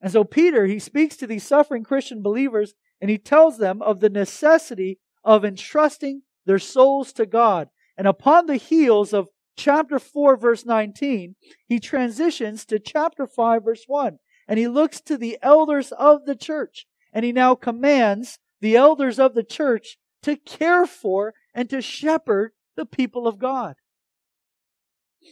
and 0.00 0.12
so 0.12 0.24
Peter, 0.24 0.66
he 0.66 0.78
speaks 0.78 1.16
to 1.16 1.26
these 1.26 1.46
suffering 1.46 1.82
Christian 1.82 2.22
believers 2.22 2.74
and 3.00 3.10
he 3.10 3.18
tells 3.18 3.58
them 3.58 3.82
of 3.82 4.00
the 4.00 4.10
necessity 4.10 4.98
of 5.24 5.44
entrusting 5.44 6.22
their 6.44 6.58
souls 6.58 7.12
to 7.14 7.26
God. 7.26 7.68
And 7.96 8.06
upon 8.06 8.46
the 8.46 8.56
heels 8.56 9.12
of 9.12 9.28
chapter 9.56 9.98
4 9.98 10.36
verse 10.36 10.64
19, 10.64 11.34
he 11.66 11.80
transitions 11.80 12.64
to 12.66 12.78
chapter 12.78 13.26
5 13.26 13.64
verse 13.64 13.84
1 13.86 14.18
and 14.48 14.58
he 14.58 14.68
looks 14.68 15.00
to 15.00 15.16
the 15.16 15.38
elders 15.42 15.92
of 15.92 16.24
the 16.26 16.36
church 16.36 16.86
and 17.12 17.24
he 17.24 17.32
now 17.32 17.54
commands 17.54 18.38
the 18.60 18.76
elders 18.76 19.18
of 19.18 19.34
the 19.34 19.42
church 19.42 19.98
to 20.22 20.36
care 20.36 20.86
for 20.86 21.34
and 21.54 21.70
to 21.70 21.80
shepherd 21.80 22.52
the 22.76 22.86
people 22.86 23.26
of 23.26 23.38
God. 23.38 23.76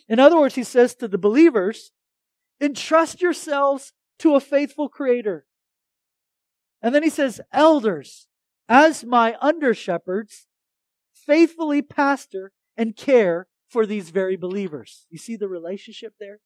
In 0.09 0.19
other 0.19 0.39
words, 0.39 0.55
he 0.55 0.65
says 0.65 0.95
to 0.97 1.09
the 1.09 1.19
believers, 1.19 1.93
entrust 2.61 3.21
yourselves 3.21 3.93
to 4.19 4.35
a 4.35 4.41
faithful 4.41 4.89
creator. 4.89 5.47
And 6.83 6.95
then 6.95 7.03
he 7.03 7.11
says, 7.11 7.41
elders, 7.53 8.27
as 8.69 9.05
my 9.05 9.37
under 9.41 9.75
shepherds, 9.75 10.47
faithfully 11.13 11.83
pastor 11.83 12.53
and 12.77 12.97
care 12.97 13.47
for 13.69 13.87
these 13.87 14.11
very 14.11 14.37
believers. 14.37 15.07
You 15.11 15.19
see 15.19 15.37
the 15.37 15.49
relationship 15.49 16.15
there? 16.21 16.41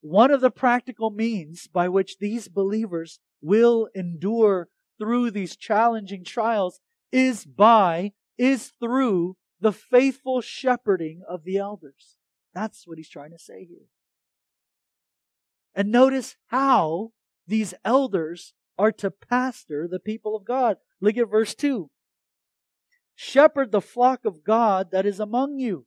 One 0.00 0.30
of 0.30 0.40
the 0.40 0.50
practical 0.50 1.10
means 1.10 1.66
by 1.66 1.88
which 1.88 2.18
these 2.18 2.48
believers 2.48 3.20
will 3.42 3.88
endure 3.94 4.68
through 4.98 5.30
these 5.30 5.56
challenging 5.56 6.24
trials 6.24 6.80
is 7.12 7.44
by, 7.44 8.12
is 8.38 8.72
through 8.80 9.36
the 9.60 9.72
faithful 9.72 10.40
shepherding 10.40 11.22
of 11.28 11.44
the 11.44 11.58
elders. 11.58 12.16
That's 12.54 12.86
what 12.86 12.98
he's 12.98 13.10
trying 13.10 13.32
to 13.32 13.38
say 13.38 13.64
here. 13.64 13.86
And 15.74 15.90
notice 15.90 16.36
how 16.48 17.12
these 17.46 17.74
elders 17.84 18.54
are 18.78 18.92
to 18.92 19.10
pastor 19.10 19.86
the 19.86 20.00
people 20.00 20.34
of 20.34 20.44
God. 20.44 20.78
Look 21.00 21.16
at 21.16 21.30
verse 21.30 21.54
2. 21.54 21.90
Shepherd 23.14 23.70
the 23.70 23.80
flock 23.80 24.24
of 24.24 24.44
God 24.44 24.90
that 24.92 25.04
is 25.04 25.20
among 25.20 25.58
you, 25.58 25.86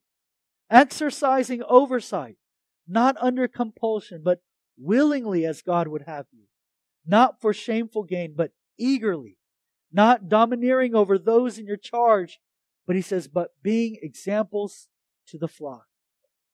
exercising 0.70 1.64
oversight, 1.68 2.36
not 2.88 3.16
under 3.20 3.48
compulsion, 3.48 4.22
but 4.24 4.42
willingly 4.78 5.46
as 5.46 5.64
God 5.64 5.88
would 5.88 6.04
have 6.04 6.28
you, 6.32 6.44
not 7.06 7.42
for 7.42 7.54
shameful 7.54 8.04
gain, 8.04 8.36
but 8.36 8.52
eagerly, 8.78 9.38
not 9.92 10.30
domineering 10.30 10.94
over 10.94 11.18
those 11.18 11.58
in 11.58 11.66
your 11.66 11.78
charge, 11.78 12.40
but 12.86 12.96
he 12.96 13.02
says, 13.02 13.28
but 13.28 13.52
being 13.64 13.98
examples 14.02 14.88
to 15.28 15.38
the 15.38 15.48
flock. 15.48 15.86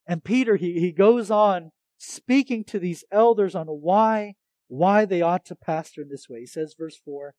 And 0.07 0.23
Peter, 0.23 0.55
he, 0.55 0.79
he 0.79 0.91
goes 0.91 1.29
on 1.29 1.71
speaking 1.99 2.63
to 2.63 2.79
these 2.79 3.03
elders 3.11 3.53
on 3.53 3.67
why, 3.67 4.33
why 4.67 5.05
they 5.05 5.21
ought 5.21 5.45
to 5.45 5.55
pastor 5.55 6.01
in 6.01 6.09
this 6.09 6.27
way. 6.27 6.39
He 6.39 6.45
says, 6.47 6.73
verse 6.77 6.97
4, 6.97 7.35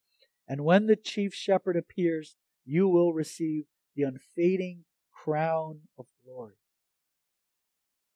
And 0.46 0.64
when 0.64 0.86
the 0.86 0.96
chief 0.96 1.34
shepherd 1.34 1.76
appears, 1.76 2.36
you 2.64 2.86
will 2.86 3.12
receive 3.12 3.64
the 3.96 4.02
unfading 4.04 4.84
crown 5.12 5.80
of 5.98 6.06
glory. 6.24 6.54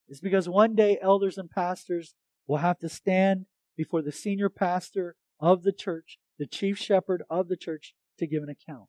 It's 0.07 0.21
because 0.21 0.49
one 0.49 0.75
day 0.75 0.99
elders 1.01 1.39
and 1.39 1.51
pastors 1.51 2.15
will 2.47 2.59
have 2.59 2.79
to 2.81 2.89
stand 2.89 3.47
before 3.77 4.03
the 4.03 4.13
senior 4.13 4.51
pastor 4.51 5.17
of 5.41 5.63
the 5.63 5.73
church, 5.73 6.19
the 6.39 6.47
chief 6.47 6.79
shepherd 6.79 7.23
of 7.31 7.49
the 7.49 7.57
church, 7.57 7.95
to 8.19 8.27
give 8.27 8.43
an 8.43 8.51
account. 8.51 8.89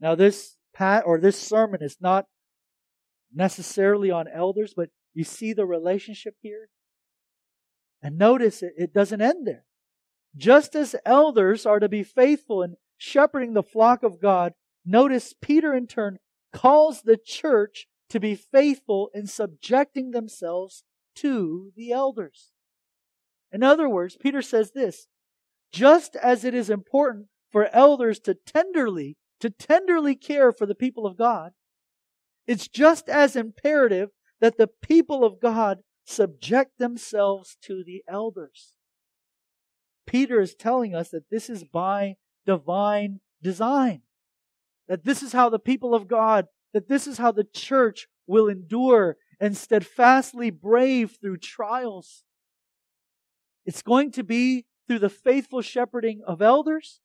Now, 0.00 0.14
this 0.14 0.56
pat 0.72 1.04
or 1.06 1.18
this 1.18 1.38
sermon 1.38 1.82
is 1.82 1.96
not 2.00 2.26
necessarily 3.34 4.10
on 4.10 4.26
elders, 4.28 4.74
but 4.76 4.90
you 5.12 5.24
see 5.24 5.52
the 5.52 5.66
relationship 5.66 6.36
here. 6.40 6.68
And 8.02 8.18
notice 8.18 8.62
it, 8.62 8.74
it 8.76 8.92
doesn't 8.92 9.22
end 9.22 9.46
there. 9.46 9.64
Just 10.36 10.74
as 10.74 10.96
elders 11.04 11.64
are 11.64 11.80
to 11.80 11.88
be 11.88 12.02
faithful 12.02 12.62
in 12.62 12.76
shepherding 12.96 13.54
the 13.54 13.62
flock 13.62 14.02
of 14.02 14.20
God, 14.20 14.52
notice 14.84 15.34
Peter 15.40 15.74
in 15.74 15.86
turn 15.86 16.18
calls 16.52 17.02
the 17.02 17.16
church 17.16 17.86
to 18.10 18.20
be 18.20 18.34
faithful 18.34 19.10
in 19.14 19.26
subjecting 19.26 20.10
themselves 20.10 20.84
to 21.16 21.72
the 21.76 21.92
elders. 21.92 22.50
In 23.52 23.62
other 23.62 23.88
words, 23.88 24.16
Peter 24.20 24.42
says 24.42 24.72
this, 24.72 25.06
just 25.72 26.16
as 26.16 26.44
it 26.44 26.54
is 26.54 26.70
important 26.70 27.26
for 27.50 27.68
elders 27.72 28.18
to 28.20 28.34
tenderly, 28.34 29.16
to 29.40 29.50
tenderly 29.50 30.14
care 30.14 30.52
for 30.52 30.66
the 30.66 30.74
people 30.74 31.06
of 31.06 31.16
God, 31.16 31.52
it's 32.46 32.68
just 32.68 33.08
as 33.08 33.36
imperative 33.36 34.10
that 34.40 34.58
the 34.58 34.68
people 34.68 35.24
of 35.24 35.40
God 35.40 35.78
subject 36.04 36.78
themselves 36.78 37.56
to 37.62 37.82
the 37.84 38.02
elders. 38.08 38.74
Peter 40.06 40.40
is 40.40 40.54
telling 40.54 40.94
us 40.94 41.10
that 41.10 41.30
this 41.30 41.48
is 41.48 41.64
by 41.64 42.16
divine 42.46 43.20
design. 43.42 44.02
That 44.88 45.04
this 45.04 45.22
is 45.22 45.32
how 45.32 45.48
the 45.48 45.58
people 45.58 45.94
of 45.94 46.08
God, 46.08 46.46
that 46.74 46.88
this 46.88 47.06
is 47.06 47.18
how 47.18 47.32
the 47.32 47.44
church 47.44 48.06
will 48.26 48.48
endure 48.48 49.16
and 49.40 49.56
steadfastly 49.56 50.50
brave 50.50 51.16
through 51.20 51.38
trials. 51.38 52.24
It's 53.64 53.82
going 53.82 54.12
to 54.12 54.22
be 54.22 54.66
through 54.86 54.98
the 54.98 55.08
faithful 55.08 55.62
shepherding 55.62 56.20
of 56.26 56.42
elders 56.42 57.00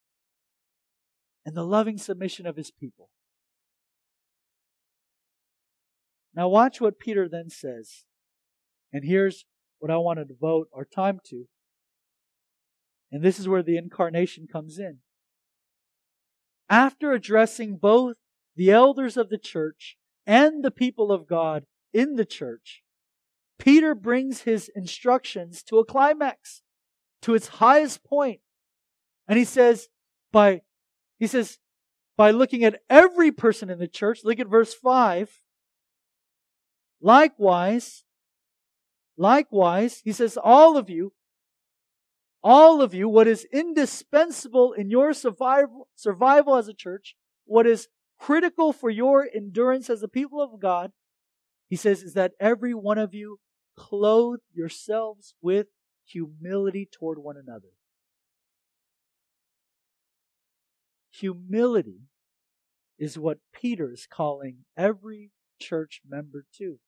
and 1.45 1.55
the 1.55 1.65
loving 1.65 1.97
submission 1.97 2.45
of 2.45 2.57
his 2.57 2.69
people. 2.69 3.09
Now, 6.39 6.47
watch 6.47 6.79
what 6.79 6.99
Peter 6.99 7.27
then 7.27 7.49
says. 7.49 8.05
And 8.93 9.03
here's 9.03 9.43
what 9.79 9.91
I 9.91 9.97
want 9.97 10.19
to 10.19 10.23
devote 10.23 10.69
our 10.73 10.85
time 10.85 11.19
to. 11.25 11.47
And 13.11 13.21
this 13.21 13.39
is 13.39 13.49
where 13.49 13.61
the 13.61 13.75
incarnation 13.75 14.47
comes 14.49 14.79
in. 14.79 14.99
After 16.69 17.11
addressing 17.11 17.75
both 17.75 18.15
the 18.55 18.71
elders 18.71 19.17
of 19.17 19.27
the 19.27 19.37
church 19.37 19.97
and 20.25 20.63
the 20.63 20.71
people 20.71 21.11
of 21.11 21.27
God 21.27 21.65
in 21.91 22.15
the 22.15 22.23
church, 22.23 22.83
Peter 23.57 23.93
brings 23.93 24.43
his 24.43 24.71
instructions 24.73 25.61
to 25.63 25.79
a 25.79 25.85
climax, 25.85 26.61
to 27.21 27.35
its 27.35 27.49
highest 27.49 28.01
point. 28.05 28.39
And 29.27 29.37
he 29.37 29.43
says, 29.43 29.89
by, 30.31 30.61
he 31.17 31.27
says, 31.27 31.57
by 32.15 32.31
looking 32.31 32.63
at 32.63 32.79
every 32.89 33.29
person 33.29 33.69
in 33.69 33.77
the 33.77 33.89
church, 33.89 34.21
look 34.23 34.39
at 34.39 34.47
verse 34.47 34.73
5. 34.73 35.41
Likewise, 37.01 38.03
likewise, 39.17 40.01
he 40.03 40.11
says, 40.11 40.37
all 40.41 40.77
of 40.77 40.89
you, 40.89 41.13
all 42.43 42.81
of 42.81 42.93
you, 42.93 43.07
what 43.07 43.27
is 43.27 43.45
indispensable 43.51 44.73
in 44.73 44.89
your 44.89 45.13
survival, 45.13 45.87
survival 45.95 46.55
as 46.55 46.67
a 46.67 46.73
church, 46.73 47.15
what 47.45 47.65
is 47.65 47.87
critical 48.17 48.73
for 48.73 48.89
your 48.89 49.27
endurance 49.33 49.89
as 49.89 50.03
a 50.03 50.07
people 50.07 50.41
of 50.41 50.59
God, 50.59 50.91
he 51.69 51.75
says, 51.75 52.03
is 52.03 52.13
that 52.13 52.33
every 52.39 52.73
one 52.73 52.97
of 52.97 53.13
you 53.13 53.39
clothe 53.77 54.39
yourselves 54.53 55.35
with 55.41 55.67
humility 56.05 56.87
toward 56.91 57.19
one 57.19 57.37
another. 57.37 57.69
Humility 61.11 62.01
is 62.97 63.17
what 63.17 63.39
Peter 63.53 63.91
is 63.91 64.07
calling 64.09 64.65
every 64.77 65.31
church 65.59 66.01
member 66.07 66.45
to. 66.57 66.79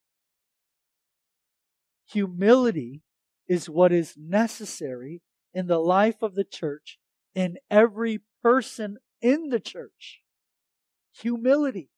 Humility 2.12 3.02
is 3.48 3.68
what 3.68 3.92
is 3.92 4.14
necessary 4.16 5.22
in 5.54 5.66
the 5.66 5.78
life 5.78 6.22
of 6.22 6.34
the 6.34 6.44
church 6.44 6.98
in 7.34 7.58
every 7.70 8.20
person 8.42 8.98
in 9.20 9.48
the 9.48 9.60
church. 9.60 10.20
Humility. 11.12 11.90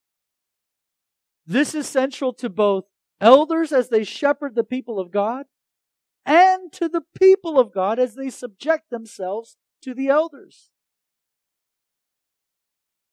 This 1.47 1.75
is 1.75 1.87
central 1.87 2.33
to 2.35 2.49
both 2.49 2.85
elders 3.21 3.73
as 3.73 3.89
they 3.89 4.05
shepherd 4.05 4.55
the 4.55 4.65
people 4.65 4.99
of 4.99 5.11
God 5.11 5.47
and 6.27 6.73
to 6.73 6.89
the 6.89 7.03
people 7.19 7.59
of 7.59 7.73
God 7.73 7.99
as 7.99 8.15
they 8.15 8.31
subject 8.31 8.91
themselves 8.91 9.57
to 9.83 9.95
the 9.95 10.09
elders. 10.09 10.71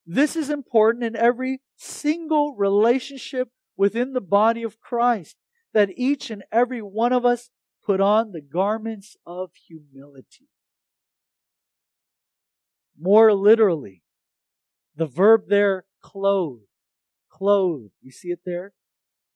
This 0.06 0.34
is 0.34 0.50
important 0.50 1.04
in 1.04 1.14
every 1.14 1.60
single 1.76 2.56
relationship 2.56 3.48
within 3.76 4.12
the 4.12 4.20
body 4.20 4.62
of 4.62 4.80
Christ, 4.80 5.36
that 5.72 5.90
each 5.96 6.30
and 6.30 6.44
every 6.52 6.82
one 6.82 7.12
of 7.12 7.24
us 7.24 7.50
put 7.84 8.00
on 8.00 8.32
the 8.32 8.40
garments 8.40 9.16
of 9.26 9.50
humility. 9.66 10.48
More 12.98 13.32
literally, 13.32 14.02
the 14.94 15.06
verb 15.06 15.44
there, 15.48 15.84
clothe. 16.00 16.60
Clothe. 17.30 17.90
You 18.00 18.12
see 18.12 18.28
it 18.28 18.40
there? 18.44 18.72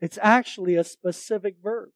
It's 0.01 0.19
actually 0.21 0.77
a 0.77 0.85
specific 0.85 1.57
verb. 1.63 1.91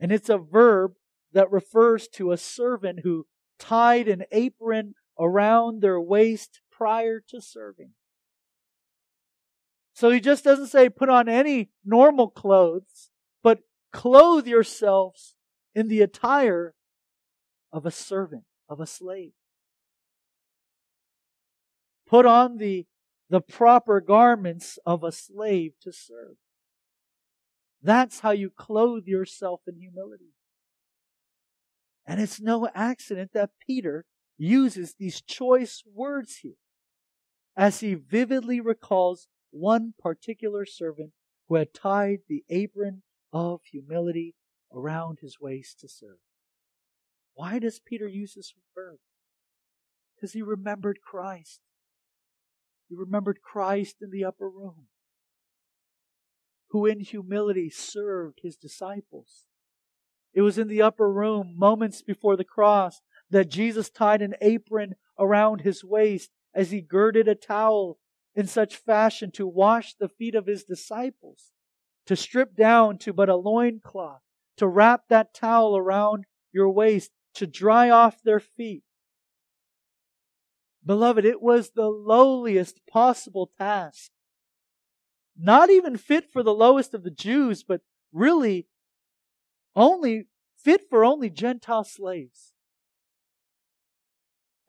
And 0.00 0.10
it's 0.10 0.28
a 0.28 0.38
verb 0.38 0.94
that 1.32 1.50
refers 1.50 2.08
to 2.08 2.32
a 2.32 2.36
servant 2.36 3.00
who 3.04 3.26
tied 3.58 4.08
an 4.08 4.24
apron 4.32 4.94
around 5.18 5.80
their 5.80 6.00
waist 6.00 6.60
prior 6.70 7.22
to 7.28 7.40
serving. 7.40 7.92
So 9.94 10.10
he 10.10 10.20
just 10.20 10.42
doesn't 10.42 10.66
say 10.66 10.88
put 10.88 11.08
on 11.08 11.28
any 11.28 11.70
normal 11.84 12.28
clothes, 12.28 13.10
clothe 13.92 14.46
yourselves 14.46 15.34
in 15.74 15.88
the 15.88 16.00
attire 16.00 16.74
of 17.72 17.86
a 17.86 17.90
servant, 17.90 18.44
of 18.68 18.80
a 18.80 18.86
slave. 18.86 19.32
Put 22.06 22.26
on 22.26 22.58
the, 22.58 22.86
the 23.30 23.40
proper 23.40 24.00
garments 24.00 24.78
of 24.84 25.02
a 25.02 25.12
slave 25.12 25.72
to 25.82 25.92
serve. 25.92 26.36
That's 27.82 28.20
how 28.20 28.30
you 28.30 28.50
clothe 28.50 29.06
yourself 29.06 29.62
in 29.66 29.76
humility. 29.76 30.34
And 32.06 32.20
it's 32.20 32.40
no 32.40 32.68
accident 32.74 33.30
that 33.32 33.50
Peter 33.66 34.04
uses 34.36 34.94
these 34.94 35.20
choice 35.20 35.82
words 35.94 36.38
here 36.42 36.56
as 37.56 37.80
he 37.80 37.94
vividly 37.94 38.60
recalls 38.60 39.28
one 39.50 39.94
particular 39.98 40.64
servant 40.64 41.12
who 41.48 41.56
had 41.56 41.74
tied 41.74 42.20
the 42.28 42.44
apron 42.48 43.02
of 43.32 43.60
humility 43.70 44.34
around 44.72 45.18
his 45.20 45.40
waist 45.40 45.80
to 45.80 45.88
serve. 45.88 46.18
Why 47.34 47.58
does 47.58 47.80
Peter 47.80 48.08
use 48.08 48.34
this 48.34 48.52
verb? 48.74 48.98
Because 50.14 50.32
he 50.32 50.42
remembered 50.42 51.00
Christ. 51.00 51.60
He 52.88 52.94
remembered 52.94 53.40
Christ 53.42 53.96
in 54.02 54.10
the 54.10 54.24
upper 54.24 54.48
room, 54.48 54.88
who 56.70 56.84
in 56.84 57.00
humility 57.00 57.70
served 57.70 58.40
his 58.42 58.56
disciples. 58.56 59.46
It 60.34 60.42
was 60.42 60.58
in 60.58 60.68
the 60.68 60.82
upper 60.82 61.10
room, 61.10 61.54
moments 61.56 62.02
before 62.02 62.36
the 62.36 62.44
cross, 62.44 63.00
that 63.30 63.50
Jesus 63.50 63.88
tied 63.88 64.20
an 64.22 64.34
apron 64.40 64.94
around 65.18 65.62
his 65.62 65.82
waist 65.82 66.30
as 66.54 66.70
he 66.70 66.80
girded 66.82 67.28
a 67.28 67.34
towel 67.34 67.98
in 68.34 68.46
such 68.46 68.76
fashion 68.76 69.30
to 69.32 69.46
wash 69.46 69.94
the 69.94 70.08
feet 70.08 70.34
of 70.34 70.46
his 70.46 70.64
disciples, 70.64 71.51
to 72.06 72.16
strip 72.16 72.56
down 72.56 72.98
to 72.98 73.12
but 73.12 73.28
a 73.28 73.36
loincloth, 73.36 74.22
to 74.56 74.66
wrap 74.66 75.02
that 75.08 75.34
towel 75.34 75.76
around 75.76 76.24
your 76.52 76.68
waist, 76.70 77.10
to 77.34 77.46
dry 77.46 77.90
off 77.90 78.22
their 78.22 78.40
feet. 78.40 78.82
Beloved, 80.84 81.24
it 81.24 81.40
was 81.40 81.70
the 81.70 81.88
lowliest 81.88 82.80
possible 82.86 83.50
task. 83.58 84.10
Not 85.38 85.70
even 85.70 85.96
fit 85.96 86.30
for 86.30 86.42
the 86.42 86.54
lowest 86.54 86.92
of 86.92 87.04
the 87.04 87.10
Jews, 87.10 87.62
but 87.62 87.80
really 88.12 88.66
only 89.74 90.26
fit 90.58 90.82
for 90.90 91.04
only 91.04 91.30
Gentile 91.30 91.84
slaves. 91.84 92.52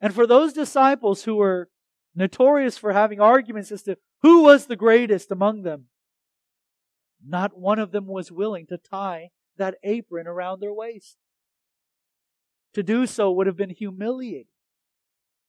And 0.00 0.14
for 0.14 0.26
those 0.26 0.52
disciples 0.52 1.24
who 1.24 1.36
were 1.36 1.68
notorious 2.14 2.78
for 2.78 2.92
having 2.92 3.20
arguments 3.20 3.72
as 3.72 3.82
to 3.82 3.98
who 4.22 4.42
was 4.42 4.66
the 4.66 4.76
greatest 4.76 5.30
among 5.30 5.62
them, 5.62 5.86
not 7.26 7.58
one 7.58 7.78
of 7.78 7.90
them 7.90 8.06
was 8.06 8.30
willing 8.30 8.66
to 8.66 8.78
tie 8.78 9.30
that 9.56 9.76
apron 9.82 10.26
around 10.26 10.60
their 10.60 10.72
waist. 10.72 11.16
To 12.74 12.82
do 12.82 13.06
so 13.06 13.30
would 13.30 13.46
have 13.46 13.56
been 13.56 13.70
humiliating. 13.70 14.46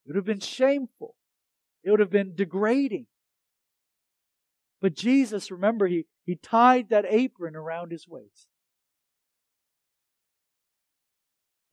It 0.05 0.09
would 0.09 0.15
have 0.15 0.25
been 0.25 0.39
shameful. 0.39 1.15
It 1.83 1.91
would 1.91 1.99
have 1.99 2.11
been 2.11 2.35
degrading. 2.35 3.07
But 4.81 4.93
Jesus, 4.93 5.49
remember, 5.49 5.87
he, 5.87 6.05
he 6.25 6.35
tied 6.35 6.89
that 6.89 7.05
apron 7.07 7.55
around 7.55 7.91
his 7.91 8.07
waist. 8.07 8.47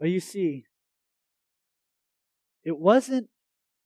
But 0.01 0.09
you 0.09 0.21
see, 0.21 0.65
it 2.65 2.79
wasn't 2.79 3.29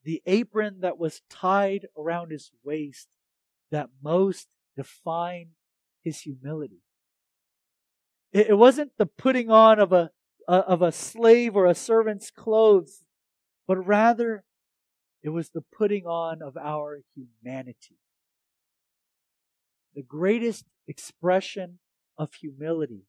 the 0.05 0.23
apron 0.27 0.81
that 0.81 0.99
was 0.99 1.23
tied 1.29 1.89
around 1.99 2.31
his 2.31 2.53
waist 2.65 3.09
that 3.71 3.91
most 4.03 4.47
defined 4.77 5.51
his 6.07 6.21
humility. 6.21 6.83
It, 8.33 8.51
it 8.51 8.55
wasn't 8.55 8.93
the 8.97 9.07
putting 9.07 9.51
on 9.51 9.81
of 9.81 9.93
a, 9.93 10.11
a, 10.47 10.55
of 10.55 10.81
a 10.81 10.93
slave 10.93 11.57
or 11.57 11.67
a 11.67 11.75
servant's 11.75 12.31
clothes, 12.31 13.03
but 13.67 13.77
rather 13.85 14.45
it 15.25 15.31
was 15.31 15.51
the 15.51 15.65
putting 15.77 16.07
on 16.07 16.43
of 16.43 16.57
our 16.57 17.01
humanity. 17.17 17.99
The 19.97 20.05
greatest 20.05 20.67
expression 20.87 21.81
of 22.17 22.35
humility 22.35 23.07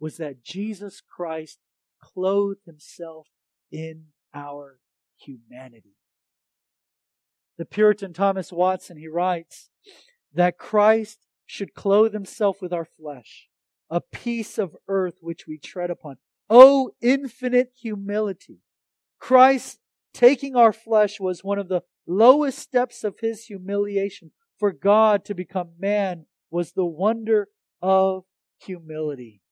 was 0.00 0.16
that 0.16 0.42
Jesus 0.42 1.00
Christ 1.00 1.60
clothed 2.02 2.66
himself 2.66 3.28
in 3.70 4.06
our 4.34 4.80
humanity. 5.16 5.94
The 7.56 7.66
Puritan 7.66 8.14
Thomas 8.14 8.50
Watson, 8.50 8.96
he 8.96 9.06
writes 9.06 9.68
that 10.34 10.58
Christ 10.58 11.18
should 11.50 11.74
clothe 11.74 12.12
himself 12.12 12.62
with 12.62 12.72
our 12.72 12.84
flesh, 12.84 13.48
a 13.90 14.00
piece 14.00 14.56
of 14.56 14.76
earth 14.86 15.16
which 15.20 15.48
we 15.48 15.58
tread 15.58 15.90
upon. 15.90 16.16
Oh, 16.48 16.92
infinite 17.00 17.72
humility! 17.76 18.60
Christ 19.18 19.80
taking 20.14 20.54
our 20.54 20.72
flesh 20.72 21.18
was 21.18 21.42
one 21.42 21.58
of 21.58 21.68
the 21.68 21.82
lowest 22.06 22.60
steps 22.60 23.02
of 23.02 23.18
his 23.18 23.46
humiliation. 23.46 24.30
For 24.60 24.70
God 24.70 25.24
to 25.24 25.34
become 25.34 25.70
man 25.76 26.26
was 26.52 26.72
the 26.72 26.84
wonder 26.84 27.48
of 27.82 28.24
humility. 28.58 29.42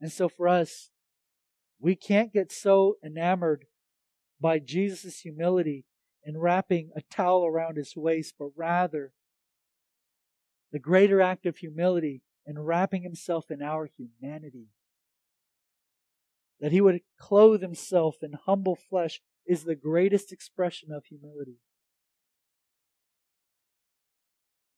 And 0.00 0.12
so 0.12 0.28
for 0.28 0.46
us, 0.46 0.90
we 1.80 1.96
can't 1.96 2.32
get 2.32 2.52
so 2.52 2.94
enamored 3.04 3.64
by 4.40 4.60
Jesus' 4.60 5.20
humility 5.20 5.84
and 6.24 6.40
wrapping 6.40 6.90
a 6.94 7.02
towel 7.10 7.44
around 7.44 7.76
his 7.76 7.96
waist, 7.96 8.34
but 8.38 8.50
rather 8.54 9.12
the 10.72 10.78
greater 10.78 11.20
act 11.20 11.46
of 11.46 11.58
humility 11.58 12.22
and 12.46 12.66
wrapping 12.66 13.02
himself 13.02 13.50
in 13.50 13.62
our 13.62 13.88
humanity. 13.96 14.68
That 16.60 16.72
he 16.72 16.80
would 16.80 17.00
clothe 17.18 17.62
himself 17.62 18.16
in 18.22 18.32
humble 18.32 18.76
flesh 18.76 19.20
is 19.46 19.64
the 19.64 19.76
greatest 19.76 20.32
expression 20.32 20.90
of 20.92 21.04
humility. 21.06 21.58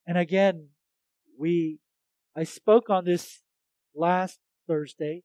And 0.06 0.18
again, 0.18 0.68
we, 1.38 1.78
I 2.36 2.44
spoke 2.44 2.90
on 2.90 3.04
this 3.04 3.40
last 3.94 4.38
Thursday, 4.66 5.22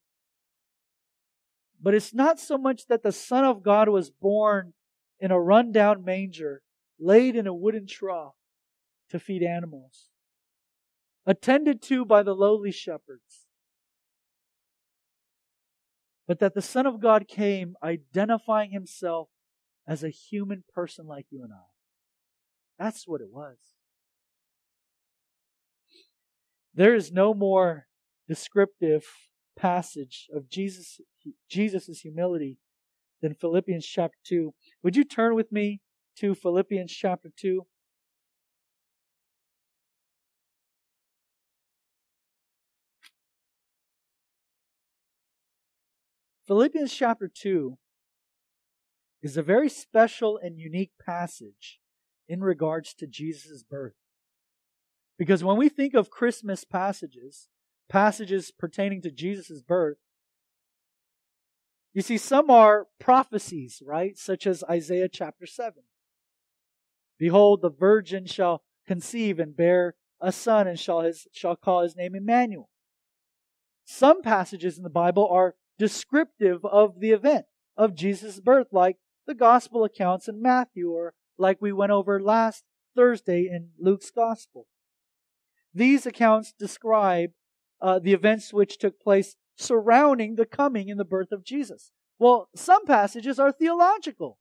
but 1.82 1.94
it's 1.94 2.14
not 2.14 2.40
so 2.40 2.58
much 2.58 2.88
that 2.88 3.04
the 3.04 3.12
Son 3.12 3.44
of 3.44 3.64
God 3.64 3.90
was 3.90 4.10
born 4.10 4.74
in 5.20 5.32
a 5.32 5.40
rundown 5.40 6.04
manger, 6.04 6.62
laid 7.00 7.36
in 7.36 7.48
a 7.48 7.54
wooden 7.54 7.86
trough 7.88 8.36
to 9.10 9.20
feed 9.20 9.44
animals, 9.44 10.10
attended 11.26 11.82
to 11.84 12.06
by 12.06 12.24
the 12.24 12.34
lowly 12.34 12.72
shepherds, 12.72 13.48
but 16.28 16.40
that 16.40 16.54
the 16.54 16.62
Son 16.62 16.86
of 16.86 17.00
God 17.00 17.28
came 17.28 17.76
identifying 17.84 18.72
himself 18.72 19.30
as 19.88 20.04
a 20.04 20.10
human 20.10 20.64
person 20.74 21.06
like 21.08 21.28
you 21.30 21.44
and 21.44 21.54
I. 21.54 21.66
That's 22.78 23.08
what 23.08 23.22
it 23.22 23.30
was. 23.32 23.58
There 26.74 26.96
is 26.96 27.12
no 27.12 27.34
more 27.34 27.88
descriptive 28.28 29.06
passage 29.56 30.28
of 30.34 30.50
Jesus 30.50 31.00
Jesus' 31.50 32.02
humility 32.02 32.58
than 33.22 33.34
Philippians 33.34 33.86
chapter 33.86 34.18
2. 34.26 34.54
Would 34.84 34.96
you 34.96 35.04
turn 35.04 35.34
with 35.34 35.52
me 35.52 35.82
to 36.18 36.36
Philippians 36.36 36.92
chapter 36.92 37.30
2? 37.36 37.66
Philippians 46.48 46.94
chapter 46.94 47.28
2 47.28 47.78
is 49.24 49.36
a 49.36 49.44
very 49.44 49.70
special 49.70 50.38
and 50.38 50.60
unique 50.60 50.92
passage 51.04 51.80
in 52.28 52.42
regards 52.42 52.94
to 52.94 53.08
Jesus' 53.08 53.64
birth. 53.64 53.96
Because 55.18 55.44
when 55.44 55.58
we 55.58 55.70
think 55.70 55.96
of 55.96 56.12
Christmas 56.12 56.64
passages, 56.64 57.48
passages 57.90 58.52
pertaining 58.52 59.02
to 59.02 59.12
Jesus' 59.12 59.64
birth, 59.64 59.98
you 61.94 62.02
see, 62.02 62.18
some 62.18 62.52
are 62.52 62.88
prophecies, 63.00 63.82
right? 63.84 64.18
Such 64.18 64.46
as 64.46 64.66
Isaiah 64.70 65.08
chapter 65.08 65.46
7. 65.46 65.84
Behold, 67.18 67.62
the 67.62 67.70
virgin 67.70 68.26
shall 68.26 68.64
conceive 68.86 69.40
and 69.40 69.56
bear 69.56 69.96
a 70.20 70.34
son 70.34 70.68
and 70.68 70.78
shall, 70.78 71.02
his, 71.02 71.28
shall 71.32 71.56
call 71.56 71.84
his 71.84 71.96
name 71.96 72.14
Emmanuel. 72.14 72.70
Some 73.86 74.22
passages 74.22 74.78
in 74.78 74.84
the 74.84 74.90
Bible 74.90 75.28
are 75.32 75.56
descriptive 75.78 76.64
of 76.66 77.00
the 77.00 77.12
event 77.12 77.46
of 77.78 77.96
Jesus' 77.96 78.40
birth, 78.40 78.68
like 78.72 78.98
the 79.28 79.36
gospel 79.36 79.84
accounts 79.84 80.28
in 80.28 80.42
Matthew, 80.42 80.92
or 80.92 81.14
like 81.38 81.62
we 81.62 81.72
went 81.72 81.92
over 81.92 82.22
last 82.22 82.64
Thursday 82.96 83.50
in 83.52 83.70
Luke's 83.80 84.12
gospel. 84.12 84.68
These 85.74 86.06
accounts 86.06 86.54
describe 86.58 87.32
uh, 87.82 88.00
the 88.00 88.14
events 88.14 88.54
which 88.54 88.78
took 88.78 89.00
place 89.00 89.36
surrounding 89.58 90.36
the 90.36 90.46
coming 90.46 90.90
and 90.90 91.00
the 91.00 91.06
birth 91.06 91.32
of 91.32 91.44
Jesus. 91.44 91.92
Well, 92.18 92.50
some 92.56 92.86
passages 92.86 93.40
are 93.40 93.52
theological 93.52 94.38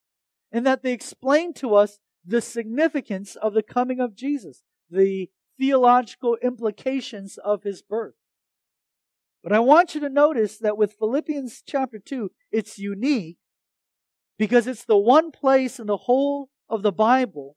in 0.53 0.63
that 0.65 0.83
they 0.83 0.93
explain 0.93 1.53
to 1.55 1.75
us 1.75 1.99
the 2.25 2.41
significance 2.41 3.37
of 3.37 3.55
the 3.55 3.63
coming 3.63 4.01
of 4.01 4.15
Jesus, 4.15 4.63
the 4.89 5.29
theological 5.59 6.37
implications 6.43 7.39
of 7.39 7.65
his 7.65 7.83
birth. 7.83 8.15
But 9.45 9.53
I 9.53 9.61
want 9.61 9.95
you 9.95 10.01
to 10.01 10.09
notice 10.09 10.57
that 10.59 10.79
with 10.79 10.95
Philippians 10.95 11.63
chapter 11.67 11.99
2, 11.99 12.31
it's 12.51 12.79
unique 12.79 13.37
because 14.39 14.67
it's 14.67 14.87
the 14.87 14.97
one 14.97 15.31
place 15.31 15.79
in 15.79 15.87
the 15.87 15.99
whole 15.99 16.49
of 16.71 16.83
the 16.83 16.91
Bible 16.91 17.57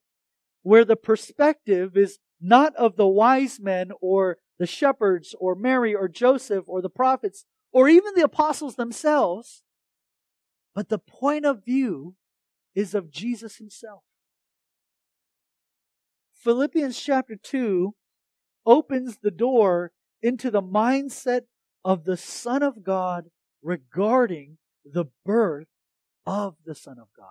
where 0.64 0.84
the 0.84 0.98
perspective 0.98 1.96
is 1.96 2.20
not 2.42 2.76
of 2.76 2.98
the 2.98 3.08
wise 3.08 3.58
men 3.62 3.92
or 4.02 4.38
the 4.60 4.68
shepherds 4.68 5.34
or 5.40 5.56
Mary 5.56 5.96
or 5.96 6.10
Joseph 6.10 6.66
or 6.68 6.82
the 6.82 6.90
prophets 6.90 7.46
or 7.72 7.88
even 7.88 8.16
the 8.16 8.24
apostles 8.26 8.76
themselves, 8.76 9.64
but 10.76 10.90
the 10.90 11.00
point 11.00 11.46
of 11.46 11.64
view 11.64 12.16
is 12.76 12.94
of 12.94 13.10
Jesus 13.10 13.56
himself. 13.60 14.04
Philippians 16.36 17.00
chapter 17.00 17.38
2 17.42 17.96
opens 18.66 19.20
the 19.22 19.32
door 19.32 19.94
into 20.22 20.52
the 20.52 20.62
mindset 20.62 21.44
of 21.88 22.04
the 22.04 22.18
Son 22.18 22.62
of 22.62 22.84
God 22.84 23.26
regarding 23.62 24.58
the 24.84 25.06
birth 25.26 25.68
of 26.26 26.56
the 26.66 26.76
Son 26.76 26.98
of 27.00 27.08
God. 27.18 27.28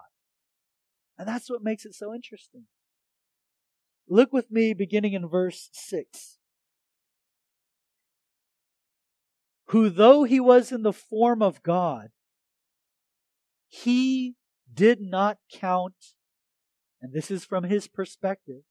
And 1.18 1.28
that's 1.28 1.50
what 1.50 1.62
makes 1.62 1.84
it 1.84 1.94
so 1.94 2.14
interesting. 2.14 2.64
Look 4.08 4.32
with 4.32 4.50
me 4.50 4.72
beginning 4.72 5.12
in 5.12 5.28
verse 5.28 5.68
6. 5.72 6.38
who 9.68 9.90
though 9.90 10.24
he 10.24 10.40
was 10.40 10.70
in 10.70 10.82
the 10.82 10.92
form 10.92 11.42
of 11.42 11.62
God, 11.62 12.10
he 13.68 14.36
did 14.72 15.00
not 15.00 15.38
count, 15.52 16.14
and 17.00 17.12
this 17.12 17.30
is 17.30 17.44
from 17.44 17.64
his 17.64 17.88
perspective, 17.88 18.62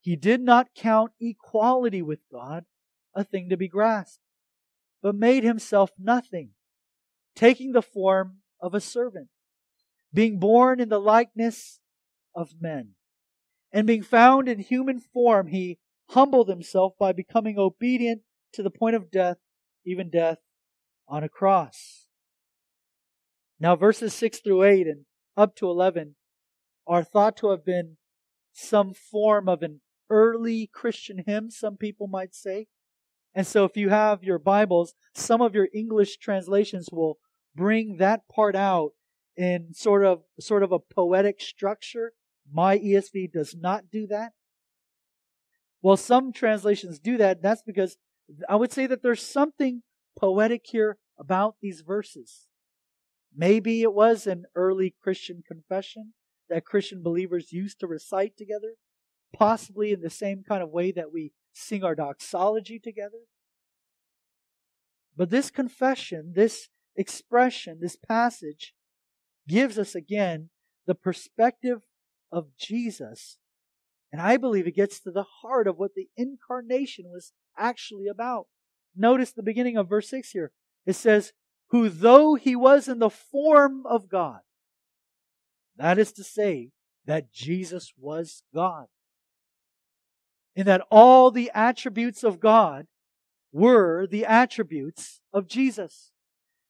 he 0.00 0.16
did 0.16 0.40
not 0.40 0.68
count 0.74 1.12
equality 1.20 2.02
with 2.02 2.20
God 2.30 2.64
a 3.14 3.24
thing 3.24 3.48
to 3.50 3.56
be 3.56 3.68
grasped, 3.68 4.23
but 5.04 5.14
made 5.14 5.44
himself 5.44 5.90
nothing, 5.98 6.52
taking 7.36 7.72
the 7.72 7.82
form 7.82 8.38
of 8.58 8.72
a 8.72 8.80
servant, 8.80 9.28
being 10.14 10.38
born 10.40 10.80
in 10.80 10.88
the 10.88 10.98
likeness 10.98 11.78
of 12.34 12.54
men. 12.58 12.92
And 13.70 13.86
being 13.86 14.02
found 14.02 14.48
in 14.48 14.60
human 14.60 14.98
form, 14.98 15.48
he 15.48 15.78
humbled 16.08 16.48
himself 16.48 16.94
by 16.98 17.12
becoming 17.12 17.58
obedient 17.58 18.22
to 18.54 18.62
the 18.62 18.70
point 18.70 18.96
of 18.96 19.10
death, 19.10 19.36
even 19.84 20.08
death 20.08 20.38
on 21.06 21.22
a 21.22 21.28
cross. 21.28 22.06
Now, 23.60 23.76
verses 23.76 24.14
6 24.14 24.38
through 24.38 24.62
8 24.62 24.86
and 24.86 25.04
up 25.36 25.54
to 25.56 25.68
11 25.68 26.14
are 26.86 27.04
thought 27.04 27.36
to 27.38 27.50
have 27.50 27.64
been 27.64 27.98
some 28.54 28.94
form 28.94 29.50
of 29.50 29.62
an 29.62 29.82
early 30.08 30.66
Christian 30.72 31.24
hymn, 31.26 31.50
some 31.50 31.76
people 31.76 32.06
might 32.06 32.34
say. 32.34 32.68
And 33.34 33.46
so 33.46 33.64
if 33.64 33.76
you 33.76 33.88
have 33.88 34.22
your 34.22 34.38
Bibles, 34.38 34.94
some 35.14 35.40
of 35.40 35.54
your 35.54 35.68
English 35.74 36.18
translations 36.18 36.88
will 36.92 37.18
bring 37.54 37.96
that 37.96 38.28
part 38.28 38.54
out 38.54 38.92
in 39.36 39.74
sort 39.74 40.04
of 40.04 40.22
sort 40.38 40.62
of 40.62 40.72
a 40.72 40.78
poetic 40.78 41.40
structure. 41.40 42.12
My 42.52 42.78
ESV 42.78 43.32
does 43.32 43.56
not 43.58 43.90
do 43.90 44.06
that. 44.06 44.32
Well, 45.82 45.96
some 45.96 46.32
translations 46.32 46.98
do 46.98 47.16
that. 47.18 47.42
That's 47.42 47.62
because 47.62 47.96
I 48.48 48.56
would 48.56 48.72
say 48.72 48.86
that 48.86 49.02
there's 49.02 49.22
something 49.22 49.82
poetic 50.18 50.62
here 50.66 50.98
about 51.18 51.56
these 51.60 51.80
verses. 51.80 52.46
Maybe 53.36 53.82
it 53.82 53.92
was 53.92 54.26
an 54.26 54.44
early 54.54 54.94
Christian 55.02 55.42
confession 55.46 56.14
that 56.48 56.64
Christian 56.64 57.02
believers 57.02 57.52
used 57.52 57.80
to 57.80 57.86
recite 57.86 58.36
together, 58.36 58.74
possibly 59.36 59.92
in 59.92 60.00
the 60.00 60.10
same 60.10 60.44
kind 60.46 60.62
of 60.62 60.70
way 60.70 60.92
that 60.92 61.12
we 61.12 61.32
sing 61.54 61.82
our 61.82 61.94
doxology 61.94 62.78
together. 62.78 63.22
But 65.16 65.30
this 65.30 65.50
confession, 65.50 66.32
this 66.34 66.68
expression, 66.96 67.78
this 67.80 67.96
passage 67.96 68.74
gives 69.48 69.78
us 69.78 69.94
again 69.94 70.50
the 70.86 70.94
perspective 70.94 71.82
of 72.30 72.56
Jesus. 72.58 73.38
And 74.12 74.20
I 74.20 74.36
believe 74.36 74.66
it 74.66 74.76
gets 74.76 75.00
to 75.00 75.10
the 75.10 75.24
heart 75.42 75.66
of 75.66 75.78
what 75.78 75.94
the 75.94 76.08
incarnation 76.16 77.06
was 77.08 77.32
actually 77.56 78.06
about. 78.08 78.46
Notice 78.96 79.32
the 79.32 79.42
beginning 79.42 79.76
of 79.76 79.88
verse 79.88 80.08
6 80.10 80.30
here. 80.30 80.52
It 80.84 80.94
says, 80.94 81.32
Who 81.68 81.88
though 81.88 82.34
he 82.34 82.54
was 82.54 82.88
in 82.88 82.98
the 82.98 83.10
form 83.10 83.84
of 83.86 84.08
God, 84.08 84.40
that 85.76 85.98
is 85.98 86.12
to 86.12 86.24
say, 86.24 86.70
that 87.06 87.32
Jesus 87.32 87.92
was 87.98 88.42
God. 88.54 88.86
In 90.56 90.66
that 90.66 90.86
all 90.90 91.30
the 91.30 91.50
attributes 91.54 92.22
of 92.22 92.40
God 92.40 92.86
were 93.52 94.06
the 94.06 94.24
attributes 94.24 95.20
of 95.32 95.46
Jesus. 95.46 96.12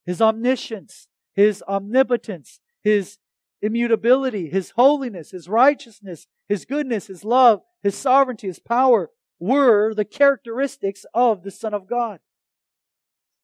His 0.06 0.20
omniscience, 0.20 1.08
His 1.34 1.62
omnipotence, 1.66 2.60
His 2.82 3.18
immutability, 3.62 4.48
His 4.48 4.70
holiness, 4.70 5.30
His 5.30 5.48
righteousness, 5.48 6.26
His 6.48 6.64
goodness, 6.64 7.06
His 7.06 7.24
love, 7.24 7.62
His 7.82 7.94
sovereignty, 7.94 8.46
His 8.46 8.58
power 8.58 9.10
were 9.38 9.94
the 9.94 10.04
characteristics 10.04 11.04
of 11.14 11.42
the 11.42 11.50
Son 11.50 11.74
of 11.74 11.86
God. 11.86 12.20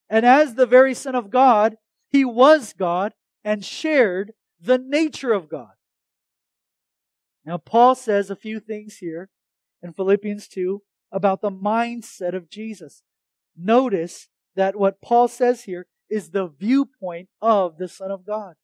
And 0.09 0.25
as 0.25 0.55
the 0.55 0.65
very 0.65 0.93
Son 0.93 1.15
of 1.15 1.29
God, 1.29 1.77
He 2.09 2.25
was 2.25 2.73
God 2.73 3.13
and 3.43 3.65
shared 3.65 4.33
the 4.59 4.77
nature 4.77 5.33
of 5.33 5.49
God. 5.49 5.71
Now, 7.43 7.57
Paul 7.57 7.95
says 7.95 8.29
a 8.29 8.35
few 8.35 8.59
things 8.59 8.97
here 8.97 9.29
in 9.81 9.93
Philippians 9.93 10.47
2 10.47 10.81
about 11.11 11.41
the 11.41 11.51
mindset 11.51 12.35
of 12.35 12.49
Jesus. 12.49 13.03
Notice 13.57 14.29
that 14.55 14.75
what 14.75 15.01
Paul 15.01 15.27
says 15.27 15.63
here 15.63 15.87
is 16.09 16.29
the 16.29 16.47
viewpoint 16.47 17.29
of 17.41 17.77
the 17.77 17.87
Son 17.87 18.11
of 18.11 18.25
God. 18.25 18.55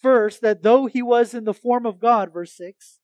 First, 0.00 0.40
that 0.40 0.62
though 0.62 0.86
he 0.86 1.02
was 1.02 1.34
in 1.34 1.44
the 1.44 1.54
form 1.54 1.86
of 1.86 2.00
God, 2.00 2.32
verse 2.32 2.52
6, 2.56 2.98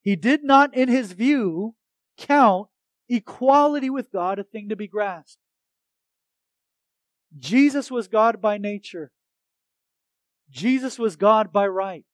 he 0.00 0.16
did 0.16 0.42
not 0.42 0.74
in 0.74 0.88
his 0.88 1.12
view 1.12 1.74
count 2.16 2.68
equality 3.08 3.90
with 3.90 4.10
God 4.10 4.38
a 4.38 4.44
thing 4.44 4.68
to 4.68 4.76
be 4.76 4.88
grasped. 4.88 5.38
Jesus 7.38 7.90
was 7.90 8.08
God 8.08 8.40
by 8.40 8.56
nature. 8.56 9.10
Jesus 10.48 10.98
was 10.98 11.16
God 11.16 11.52
by 11.52 11.66
right. 11.66 12.04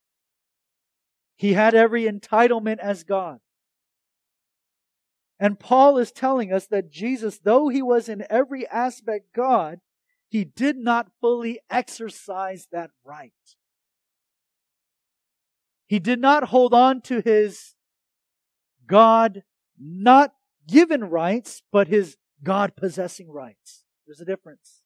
He 1.36 1.52
had 1.52 1.74
every 1.74 2.04
entitlement 2.04 2.78
as 2.78 3.04
God. 3.04 3.38
And 5.42 5.58
Paul 5.58 5.98
is 5.98 6.12
telling 6.12 6.52
us 6.52 6.68
that 6.68 6.92
Jesus, 6.92 7.40
though 7.40 7.68
he 7.68 7.82
was 7.82 8.08
in 8.08 8.24
every 8.30 8.64
aspect 8.68 9.34
God, 9.34 9.80
he 10.28 10.44
did 10.44 10.76
not 10.76 11.10
fully 11.20 11.58
exercise 11.68 12.68
that 12.70 12.92
right. 13.04 13.32
He 15.88 15.98
did 15.98 16.20
not 16.20 16.44
hold 16.44 16.72
on 16.72 17.00
to 17.02 17.20
his 17.20 17.74
God 18.86 19.42
not 19.76 20.32
given 20.68 21.06
rights, 21.06 21.64
but 21.72 21.88
his 21.88 22.16
God 22.44 22.76
possessing 22.76 23.28
rights. 23.28 23.82
There's 24.06 24.20
a 24.20 24.24
difference. 24.24 24.82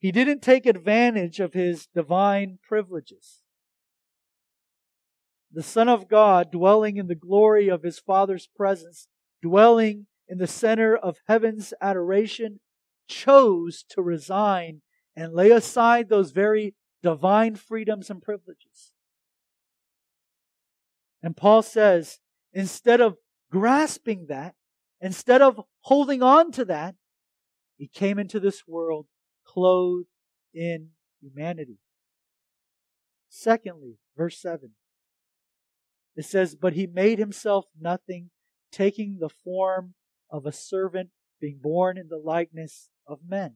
He 0.00 0.10
didn't 0.10 0.42
take 0.42 0.66
advantage 0.66 1.38
of 1.38 1.52
his 1.52 1.86
divine 1.94 2.58
privileges. 2.60 3.41
The 5.52 5.62
Son 5.62 5.88
of 5.88 6.08
God, 6.08 6.50
dwelling 6.50 6.96
in 6.96 7.08
the 7.08 7.14
glory 7.14 7.68
of 7.68 7.82
his 7.82 7.98
Father's 7.98 8.48
presence, 8.56 9.08
dwelling 9.42 10.06
in 10.26 10.38
the 10.38 10.46
center 10.46 10.96
of 10.96 11.18
heaven's 11.28 11.74
adoration, 11.80 12.60
chose 13.06 13.84
to 13.90 14.00
resign 14.00 14.80
and 15.14 15.34
lay 15.34 15.50
aside 15.50 16.08
those 16.08 16.30
very 16.30 16.74
divine 17.02 17.56
freedoms 17.56 18.08
and 18.08 18.22
privileges. 18.22 18.92
And 21.22 21.36
Paul 21.36 21.62
says, 21.62 22.18
instead 22.52 23.00
of 23.00 23.16
grasping 23.50 24.26
that, 24.28 24.54
instead 25.00 25.42
of 25.42 25.60
holding 25.82 26.22
on 26.22 26.50
to 26.52 26.64
that, 26.64 26.94
he 27.76 27.88
came 27.88 28.18
into 28.18 28.40
this 28.40 28.66
world 28.66 29.06
clothed 29.46 30.08
in 30.54 30.90
humanity. 31.20 31.78
Secondly, 33.28 33.98
verse 34.16 34.40
7. 34.40 34.70
It 36.16 36.24
says, 36.24 36.54
But 36.54 36.74
he 36.74 36.86
made 36.86 37.18
himself 37.18 37.66
nothing, 37.78 38.30
taking 38.70 39.18
the 39.18 39.28
form 39.28 39.94
of 40.30 40.46
a 40.46 40.52
servant, 40.52 41.10
being 41.40 41.58
born 41.62 41.96
in 41.98 42.08
the 42.08 42.18
likeness 42.18 42.88
of 43.06 43.20
men. 43.26 43.54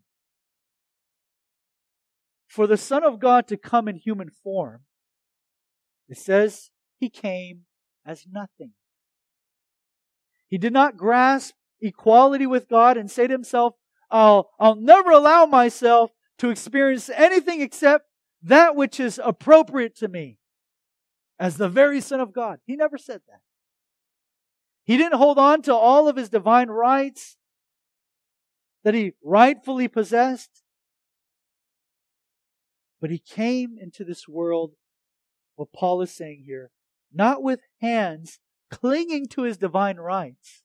For 2.47 2.67
the 2.67 2.77
Son 2.77 3.05
of 3.05 3.21
God 3.21 3.47
to 3.49 3.57
come 3.57 3.89
in 3.89 3.97
human 3.97 4.31
form, 4.31 4.83
it 6.09 6.19
says 6.19 6.71
he 6.99 7.11
came 7.11 7.63
as 8.05 8.27
nothing. 8.31 8.73
He 10.49 10.59
did 10.59 10.73
not 10.73 10.97
grasp 10.97 11.55
equality 11.81 12.47
with 12.47 12.69
God 12.69 12.97
and 12.97 13.11
say 13.11 13.27
to 13.27 13.33
himself, 13.33 13.75
I'll, 14.11 14.51
I'll 14.61 14.77
never 14.77 15.11
allow 15.11 15.47
myself 15.47 16.13
to 16.39 16.51
experience 16.51 17.11
anything 17.11 17.61
except 17.61 18.07
that 18.43 18.77
which 18.77 19.01
is 19.01 19.21
appropriate 19.23 19.97
to 19.97 20.09
me 20.09 20.39
as 21.39 21.57
the 21.57 21.69
very 21.69 22.01
Son 22.01 22.21
of 22.21 22.33
God. 22.33 22.59
He 22.65 22.77
never 22.77 22.99
said 22.99 23.21
that. 23.29 23.41
He 24.85 24.97
didn't 24.97 25.19
hold 25.19 25.39
on 25.39 25.63
to 25.63 25.75
all 25.75 26.09
of 26.09 26.17
his 26.17 26.29
divine 26.29 26.69
rights 26.69 27.37
that 28.85 28.95
he 28.95 29.13
rightfully 29.23 29.89
possessed. 29.89 30.63
But 33.01 33.11
he 33.11 33.19
came 33.19 33.77
into 33.81 34.05
this 34.05 34.29
world, 34.29 34.73
what 35.57 35.73
Paul 35.73 36.03
is 36.03 36.13
saying 36.13 36.45
here, 36.47 36.71
not 37.13 37.43
with 37.43 37.61
hands 37.81 38.39
clinging 38.71 39.27
to 39.29 39.43
his 39.43 39.59
divine 39.59 39.97
rights, 39.97 40.63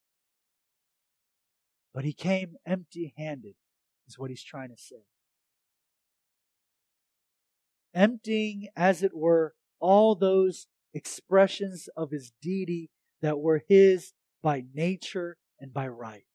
but 1.93 2.05
he 2.05 2.13
came 2.13 2.55
empty 2.65 3.13
handed, 3.17 3.55
is 4.07 4.17
what 4.17 4.29
he's 4.29 4.43
trying 4.43 4.69
to 4.69 4.77
say. 4.77 5.03
Emptying, 7.93 8.69
as 8.75 9.03
it 9.03 9.15
were, 9.15 9.55
all 9.81 10.15
those 10.15 10.67
expressions 10.93 11.89
of 11.97 12.11
his 12.11 12.31
deity 12.41 12.89
that 13.21 13.39
were 13.39 13.63
his 13.67 14.13
by 14.41 14.63
nature 14.73 15.37
and 15.59 15.73
by 15.73 15.87
right. 15.87 16.25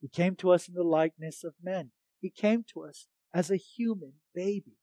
He 0.00 0.08
came 0.08 0.36
to 0.36 0.50
us 0.50 0.68
in 0.68 0.74
the 0.74 0.82
likeness 0.82 1.44
of 1.44 1.54
men. 1.62 1.90
He 2.20 2.30
came 2.30 2.64
to 2.74 2.84
us 2.84 3.06
as 3.32 3.50
a 3.50 3.56
human 3.56 4.14
baby. 4.34 4.76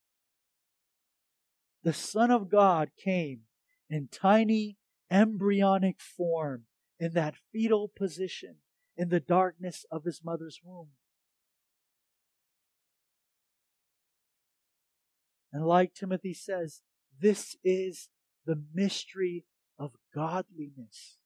The 1.83 1.93
Son 1.93 2.31
of 2.31 2.49
God 2.49 2.89
came 2.97 3.41
in 3.89 4.09
tiny 4.11 4.77
embryonic 5.09 5.99
form 5.99 6.63
in 6.99 7.13
that 7.13 7.35
fetal 7.51 7.91
position 7.95 8.57
in 8.97 9.09
the 9.09 9.19
darkness 9.19 9.85
of 9.91 10.03
his 10.03 10.21
mother's 10.23 10.59
womb. 10.63 10.89
And 15.51 15.65
like 15.65 15.93
Timothy 15.93 16.33
says, 16.33 16.81
this 17.21 17.55
is 17.63 18.09
the 18.45 18.61
mystery 18.73 19.45
of 19.77 19.91
godliness. 20.13 21.17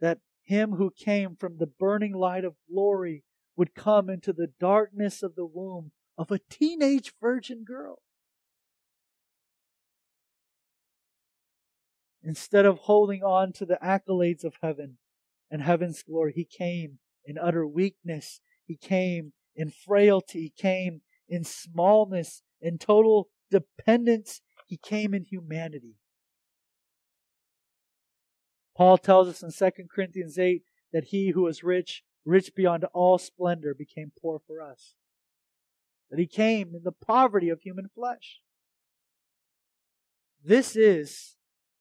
That 0.00 0.18
him 0.42 0.72
who 0.72 0.90
came 0.90 1.36
from 1.36 1.58
the 1.58 1.66
burning 1.66 2.14
light 2.14 2.44
of 2.44 2.54
glory 2.70 3.24
would 3.56 3.74
come 3.74 4.08
into 4.08 4.32
the 4.32 4.52
darkness 4.60 5.22
of 5.22 5.34
the 5.34 5.46
womb 5.46 5.92
of 6.16 6.30
a 6.30 6.40
teenage 6.50 7.12
virgin 7.20 7.64
girl. 7.64 7.98
Instead 12.22 12.66
of 12.66 12.78
holding 12.78 13.22
on 13.22 13.52
to 13.52 13.64
the 13.64 13.78
accolades 13.82 14.44
of 14.44 14.54
heaven 14.62 14.98
and 15.50 15.62
heaven's 15.62 16.02
glory, 16.02 16.32
he 16.34 16.44
came 16.44 16.98
in 17.24 17.38
utter 17.38 17.66
weakness. 17.66 18.40
He 18.66 18.76
came 18.76 19.32
in 19.54 19.70
frailty. 19.70 20.40
He 20.42 20.52
came 20.56 21.02
in 21.28 21.44
smallness, 21.44 22.42
in 22.60 22.78
total 22.78 23.28
dependence, 23.50 24.40
he 24.66 24.76
came 24.76 25.14
in 25.14 25.24
humanity. 25.24 25.96
Paul 28.76 28.98
tells 28.98 29.28
us 29.28 29.42
in 29.42 29.50
2 29.50 29.84
Corinthians 29.92 30.38
8 30.38 30.62
that 30.92 31.06
he 31.06 31.30
who 31.30 31.42
was 31.42 31.64
rich, 31.64 32.04
rich 32.24 32.54
beyond 32.54 32.84
all 32.92 33.18
splendor, 33.18 33.74
became 33.74 34.12
poor 34.20 34.40
for 34.46 34.62
us. 34.62 34.94
That 36.10 36.20
he 36.20 36.26
came 36.26 36.74
in 36.74 36.82
the 36.84 36.92
poverty 36.92 37.48
of 37.48 37.60
human 37.60 37.88
flesh. 37.94 38.40
This 40.44 40.76
is, 40.76 41.36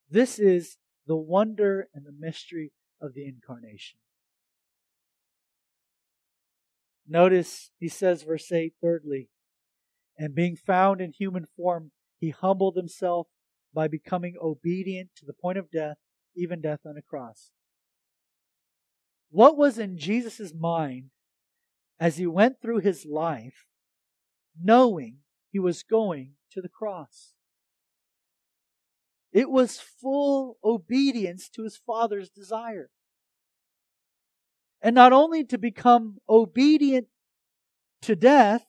this 0.09 0.39
is 0.39 0.77
the 1.05 1.15
wonder 1.15 1.87
and 1.93 2.05
the 2.05 2.11
mystery 2.17 2.71
of 2.99 3.13
the 3.13 3.25
incarnation. 3.25 3.99
Notice 7.07 7.71
he 7.79 7.87
says, 7.87 8.23
verse 8.23 8.51
8, 8.51 8.73
thirdly, 8.81 9.29
and 10.17 10.35
being 10.35 10.55
found 10.55 11.01
in 11.01 11.11
human 11.11 11.45
form, 11.55 11.91
he 12.19 12.31
humbled 12.31 12.75
himself 12.75 13.27
by 13.73 13.87
becoming 13.87 14.35
obedient 14.41 15.09
to 15.15 15.25
the 15.25 15.33
point 15.33 15.57
of 15.57 15.69
death, 15.69 15.97
even 16.35 16.61
death 16.61 16.79
on 16.85 16.97
a 16.97 17.01
cross. 17.01 17.51
What 19.29 19.57
was 19.57 19.77
in 19.77 19.97
Jesus' 19.97 20.53
mind 20.53 21.09
as 21.99 22.17
he 22.17 22.25
went 22.25 22.61
through 22.61 22.79
his 22.79 23.05
life, 23.05 23.67
knowing 24.59 25.17
he 25.51 25.59
was 25.59 25.83
going 25.83 26.33
to 26.51 26.61
the 26.61 26.69
cross? 26.69 27.33
It 29.31 29.49
was 29.49 29.79
full 29.79 30.57
obedience 30.63 31.49
to 31.49 31.63
his 31.63 31.77
Father's 31.77 32.29
desire. 32.29 32.89
And 34.81 34.95
not 34.95 35.11
only 35.11 35.43
to 35.43 35.57
become 35.57 36.17
obedient 36.29 37.07
to 38.03 38.15
death, 38.15 38.65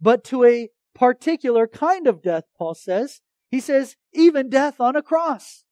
but 0.00 0.24
to 0.24 0.44
a 0.44 0.70
particular 0.94 1.66
kind 1.66 2.06
of 2.06 2.22
death, 2.22 2.44
Paul 2.56 2.74
says. 2.74 3.20
He 3.50 3.60
says, 3.60 3.96
even 4.12 4.48
death 4.48 4.80
on 4.80 4.96
a 4.96 5.02
cross. 5.02 5.64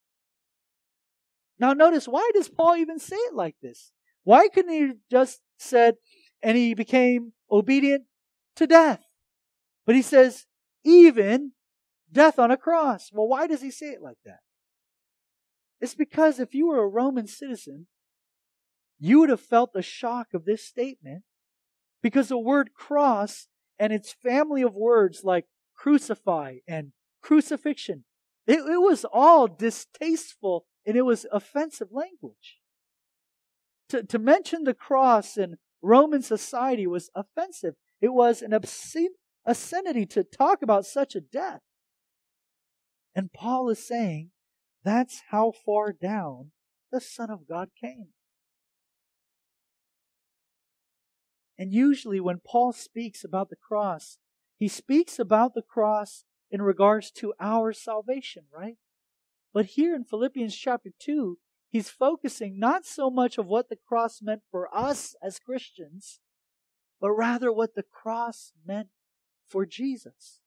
Now 1.59 1.73
notice, 1.73 2.07
why 2.07 2.29
does 2.33 2.49
Paul 2.49 2.75
even 2.77 2.99
say 2.99 3.15
it 3.15 3.33
like 3.33 3.55
this? 3.61 3.91
Why 4.23 4.47
couldn't 4.47 4.73
he 4.73 4.91
just 5.11 5.41
said, 5.57 5.95
and 6.41 6.57
he 6.57 6.73
became 6.73 7.33
obedient 7.51 8.05
to 8.55 8.67
death? 8.67 9.03
But 9.85 9.95
he 9.95 10.01
says, 10.01 10.45
even 10.83 11.51
death 12.11 12.39
on 12.39 12.51
a 12.51 12.57
cross. 12.57 13.09
Well, 13.11 13.27
why 13.27 13.47
does 13.47 13.61
he 13.61 13.71
say 13.71 13.87
it 13.87 14.01
like 14.01 14.17
that? 14.25 14.39
It's 15.79 15.95
because 15.95 16.39
if 16.39 16.53
you 16.53 16.67
were 16.67 16.81
a 16.81 16.87
Roman 16.87 17.27
citizen, 17.27 17.87
you 18.99 19.19
would 19.19 19.29
have 19.29 19.41
felt 19.41 19.73
the 19.73 19.81
shock 19.81 20.27
of 20.33 20.45
this 20.45 20.63
statement 20.63 21.23
because 22.01 22.29
the 22.29 22.37
word 22.37 22.73
cross 22.73 23.47
and 23.79 23.91
its 23.91 24.13
family 24.13 24.61
of 24.61 24.75
words 24.75 25.21
like 25.23 25.45
crucify 25.75 26.57
and 26.67 26.91
crucifixion, 27.21 28.05
it, 28.47 28.59
it 28.59 28.81
was 28.81 29.05
all 29.11 29.47
distasteful 29.47 30.65
and 30.85 30.95
it 30.95 31.03
was 31.03 31.25
offensive 31.31 31.89
language. 31.91 32.59
To, 33.89 34.03
to 34.03 34.19
mention 34.19 34.63
the 34.63 34.73
cross 34.73 35.37
in 35.37 35.57
Roman 35.81 36.21
society 36.21 36.87
was 36.87 37.09
offensive. 37.15 37.75
It 38.01 38.13
was 38.13 38.41
an 38.41 38.53
obscene, 38.53 39.11
obscenity 39.45 40.05
to 40.07 40.23
talk 40.23 40.61
about 40.61 40.85
such 40.85 41.15
a 41.15 41.21
death. 41.21 41.61
And 43.15 43.31
Paul 43.31 43.69
is 43.69 43.85
saying 43.85 44.31
that's 44.83 45.21
how 45.29 45.51
far 45.65 45.93
down 45.93 46.51
the 46.91 47.01
Son 47.01 47.29
of 47.29 47.47
God 47.47 47.69
came. 47.79 48.09
And 51.57 51.71
usually, 51.71 52.19
when 52.19 52.41
Paul 52.45 52.73
speaks 52.73 53.23
about 53.23 53.49
the 53.49 53.55
cross, 53.55 54.17
he 54.57 54.67
speaks 54.67 55.19
about 55.19 55.53
the 55.53 55.61
cross 55.61 56.25
in 56.51 56.61
regards 56.61 57.11
to 57.11 57.33
our 57.39 57.73
salvation, 57.73 58.43
right? 58.53 58.77
But 59.53 59.67
here 59.67 59.95
in 59.95 60.03
Philippians 60.03 60.55
chapter 60.55 60.89
2, 60.99 61.37
he's 61.69 61.89
focusing 61.89 62.59
not 62.59 62.85
so 62.85 63.09
much 63.09 63.37
of 63.37 63.47
what 63.47 63.69
the 63.69 63.77
cross 63.87 64.21
meant 64.21 64.41
for 64.51 64.69
us 64.75 65.15
as 65.23 65.39
Christians, 65.39 66.19
but 66.99 67.11
rather 67.11 67.51
what 67.51 67.75
the 67.75 67.83
cross 67.83 68.51
meant 68.65 68.89
for 69.47 69.65
Jesus 69.65 70.41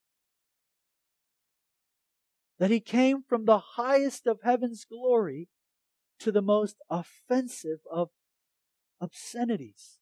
that 2.58 2.70
he 2.70 2.80
came 2.80 3.22
from 3.22 3.44
the 3.44 3.58
highest 3.58 4.26
of 4.26 4.40
heaven's 4.42 4.84
glory 4.84 5.48
to 6.18 6.32
the 6.32 6.42
most 6.42 6.76
offensive 6.90 7.78
of 7.90 8.10
obscenities. 9.00 9.97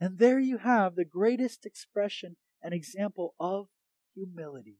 And 0.00 0.18
there 0.18 0.38
you 0.38 0.58
have 0.58 0.94
the 0.94 1.04
greatest 1.04 1.66
expression 1.66 2.36
and 2.62 2.72
example 2.72 3.34
of 3.38 3.68
humility. 4.14 4.78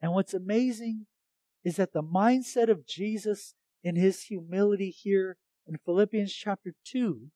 And 0.00 0.12
what's 0.12 0.34
amazing 0.34 1.06
is 1.64 1.76
that 1.76 1.92
the 1.92 2.02
mindset 2.02 2.70
of 2.70 2.86
Jesus 2.86 3.54
in 3.82 3.96
his 3.96 4.22
humility 4.22 4.90
here 4.90 5.36
in 5.66 5.78
Philippians 5.84 6.32
chapter 6.32 6.74
2 6.84 7.30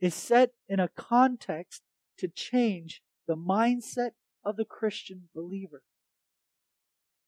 is 0.00 0.14
set 0.14 0.50
in 0.68 0.80
a 0.80 0.88
context 0.88 1.82
to 2.18 2.28
change 2.28 3.00
the 3.28 3.36
mindset 3.36 4.10
of 4.44 4.56
the 4.56 4.64
Christian 4.64 5.28
believer. 5.34 5.82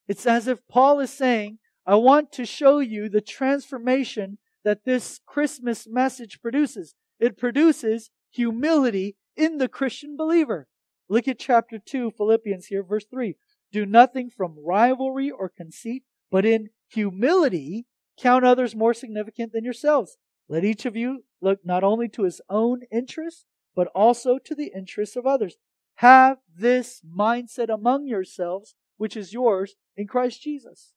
It's 0.07 0.27
as 0.27 0.49
if 0.49 0.67
Paul 0.69 1.01
is 1.01 1.13
saying, 1.13 1.59
I 1.87 1.95
want 1.95 2.33
to 2.33 2.45
show 2.45 2.81
you 2.81 3.09
the 3.09 3.21
transformation 3.21 4.39
that 4.69 4.85
this 4.85 5.19
Christmas 5.25 5.87
message 5.89 6.43
produces. 6.43 6.95
It 7.19 7.39
produces 7.39 8.11
humility 8.31 9.17
in 9.35 9.57
the 9.57 9.67
Christian 9.67 10.15
believer. 10.15 10.69
Look 11.09 11.27
at 11.27 11.39
chapter 11.39 11.79
2, 11.79 12.11
Philippians 12.11 12.67
here, 12.67 12.83
verse 12.83 13.07
3. 13.11 13.35
Do 13.73 13.87
nothing 13.87 14.29
from 14.29 14.63
rivalry 14.63 15.31
or 15.31 15.49
conceit, 15.49 16.03
but 16.31 16.45
in 16.45 16.69
humility 16.87 17.87
count 18.21 18.45
others 18.45 18.77
more 18.77 18.93
significant 18.93 19.55
than 19.55 19.65
yourselves. 19.65 20.19
Let 20.51 20.67
each 20.67 20.85
of 20.85 20.95
you 20.95 21.25
look 21.41 21.61
not 21.65 21.83
only 21.83 22.11
to 22.11 22.25
his 22.25 22.43
own 22.51 22.83
interests, 22.93 23.47
but 23.75 23.89
also 23.95 24.37
to 24.37 24.55
the 24.55 24.71
interests 24.77 25.17
of 25.17 25.25
others. 25.25 25.57
Have 25.95 26.41
this 26.55 27.01
mindset 27.11 27.73
among 27.73 28.07
yourselves, 28.07 28.75
which 28.99 29.17
is 29.17 29.33
yours 29.33 29.77
in 29.97 30.07
Christ 30.07 30.43
Jesus. 30.43 30.93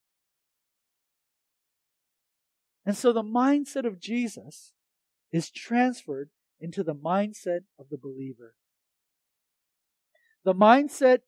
And 2.85 2.97
so 2.97 3.13
the 3.13 3.23
mindset 3.23 3.85
of 3.85 3.99
Jesus 3.99 4.73
is 5.31 5.49
transferred 5.49 6.29
into 6.59 6.83
the 6.83 6.95
mindset 6.95 7.61
of 7.79 7.87
the 7.89 7.97
believer. 7.97 8.55
The 10.43 10.55
mindset 10.55 11.19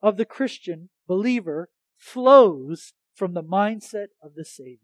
of 0.00 0.16
the 0.16 0.24
Christian 0.24 0.90
believer 1.06 1.70
flows 1.96 2.92
from 3.14 3.34
the 3.34 3.42
mindset 3.42 4.08
of 4.22 4.34
the 4.34 4.44
Savior. 4.44 4.78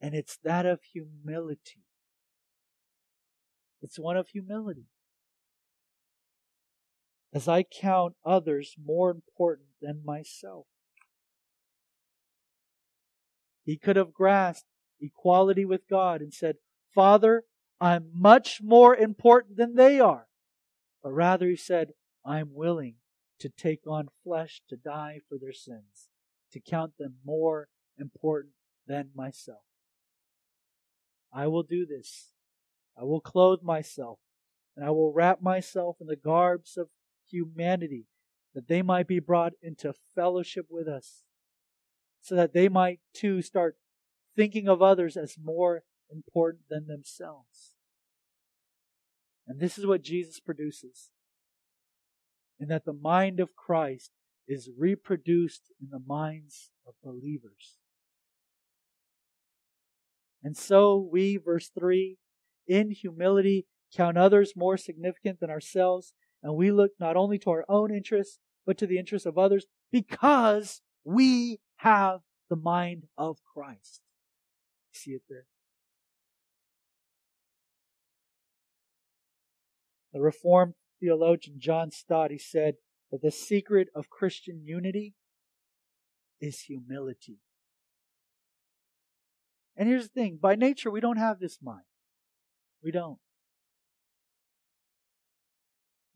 And 0.00 0.14
it's 0.14 0.38
that 0.44 0.66
of 0.66 0.80
humility. 0.82 1.84
It's 3.82 3.98
one 3.98 4.16
of 4.16 4.28
humility 4.28 4.86
as 7.32 7.46
I 7.46 7.62
count 7.62 8.14
others 8.24 8.74
more 8.82 9.10
important 9.10 9.68
than 9.80 10.02
myself. 10.04 10.66
He 13.70 13.78
could 13.78 13.94
have 13.94 14.12
grasped 14.12 14.66
equality 15.00 15.64
with 15.64 15.86
God 15.88 16.22
and 16.22 16.34
said, 16.34 16.56
Father, 16.92 17.44
I'm 17.80 18.10
much 18.12 18.60
more 18.60 18.96
important 18.96 19.58
than 19.58 19.76
they 19.76 20.00
are. 20.00 20.26
But 21.04 21.12
rather 21.12 21.46
he 21.46 21.54
said, 21.54 21.92
I'm 22.26 22.52
willing 22.52 22.96
to 23.38 23.48
take 23.48 23.86
on 23.86 24.08
flesh 24.24 24.60
to 24.70 24.76
die 24.76 25.20
for 25.28 25.38
their 25.40 25.52
sins, 25.52 26.08
to 26.50 26.58
count 26.58 26.94
them 26.98 27.18
more 27.24 27.68
important 27.96 28.54
than 28.88 29.10
myself. 29.14 29.62
I 31.32 31.46
will 31.46 31.62
do 31.62 31.86
this. 31.86 32.32
I 32.98 33.04
will 33.04 33.20
clothe 33.20 33.62
myself, 33.62 34.18
and 34.76 34.84
I 34.84 34.90
will 34.90 35.12
wrap 35.12 35.42
myself 35.42 35.98
in 36.00 36.08
the 36.08 36.16
garbs 36.16 36.76
of 36.76 36.88
humanity, 37.30 38.08
that 38.52 38.66
they 38.66 38.82
might 38.82 39.06
be 39.06 39.20
brought 39.20 39.52
into 39.62 39.94
fellowship 40.16 40.66
with 40.68 40.88
us, 40.88 41.22
so 42.20 42.34
that 42.34 42.52
they 42.52 42.68
might 42.68 43.00
too 43.14 43.42
start 43.42 43.76
thinking 44.36 44.68
of 44.68 44.82
others 44.82 45.16
as 45.16 45.36
more 45.42 45.82
important 46.10 46.64
than 46.68 46.86
themselves. 46.86 47.74
And 49.46 49.60
this 49.60 49.78
is 49.78 49.86
what 49.86 50.02
Jesus 50.02 50.40
produces. 50.40 51.10
And 52.58 52.70
that 52.70 52.84
the 52.84 52.92
mind 52.92 53.40
of 53.40 53.56
Christ 53.56 54.10
is 54.46 54.70
reproduced 54.76 55.72
in 55.80 55.88
the 55.90 56.02
minds 56.04 56.70
of 56.86 56.94
believers. 57.02 57.78
And 60.42 60.56
so 60.56 61.08
we, 61.10 61.36
verse 61.36 61.70
3, 61.78 62.16
in 62.66 62.90
humility 62.90 63.66
count 63.94 64.16
others 64.16 64.52
more 64.56 64.76
significant 64.76 65.40
than 65.40 65.50
ourselves 65.50 66.12
and 66.42 66.54
we 66.54 66.70
look 66.70 66.92
not 66.98 67.16
only 67.16 67.38
to 67.38 67.50
our 67.50 67.64
own 67.68 67.92
interests, 67.92 68.38
but 68.66 68.78
to 68.78 68.86
the 68.86 68.98
interests 68.98 69.26
of 69.26 69.38
others 69.38 69.66
because 69.90 70.80
we 71.04 71.58
have 71.82 72.20
the 72.48 72.56
mind 72.56 73.04
of 73.16 73.38
Christ. 73.54 74.02
See 74.92 75.12
it 75.12 75.22
there? 75.28 75.46
The 80.12 80.20
Reformed 80.20 80.74
theologian 81.00 81.56
John 81.58 81.90
Stott, 81.90 82.30
he 82.30 82.38
said 82.38 82.74
that 83.10 83.22
the 83.22 83.30
secret 83.30 83.88
of 83.94 84.10
Christian 84.10 84.62
unity 84.64 85.14
is 86.40 86.62
humility. 86.62 87.38
And 89.76 89.88
here's 89.88 90.08
the 90.08 90.20
thing 90.20 90.38
by 90.40 90.56
nature, 90.56 90.90
we 90.90 91.00
don't 91.00 91.16
have 91.16 91.38
this 91.38 91.58
mind. 91.62 91.84
We 92.82 92.90
don't. 92.90 93.18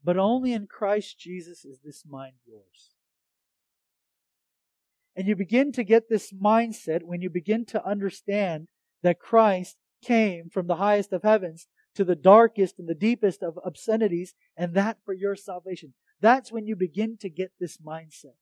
But 0.03 0.17
only 0.17 0.53
in 0.53 0.67
Christ 0.67 1.17
Jesus 1.17 1.65
is 1.65 1.79
this 1.83 2.03
mind 2.07 2.35
yours. 2.45 2.94
And 5.15 5.27
you 5.27 5.35
begin 5.35 5.71
to 5.73 5.83
get 5.83 6.09
this 6.09 6.33
mindset 6.33 7.03
when 7.03 7.21
you 7.21 7.29
begin 7.29 7.65
to 7.67 7.85
understand 7.85 8.67
that 9.01 9.19
Christ 9.19 9.77
came 10.03 10.49
from 10.49 10.67
the 10.67 10.75
highest 10.75 11.13
of 11.13 11.23
heavens 11.23 11.67
to 11.95 12.03
the 12.03 12.15
darkest 12.15 12.77
and 12.77 12.89
the 12.89 12.93
deepest 12.93 13.41
of 13.41 13.57
obscenities, 13.65 14.35
and 14.57 14.73
that 14.73 14.97
for 15.05 15.13
your 15.13 15.35
salvation. 15.35 15.93
That's 16.19 16.51
when 16.51 16.67
you 16.67 16.75
begin 16.75 17.17
to 17.21 17.29
get 17.29 17.51
this 17.59 17.77
mindset. 17.77 18.35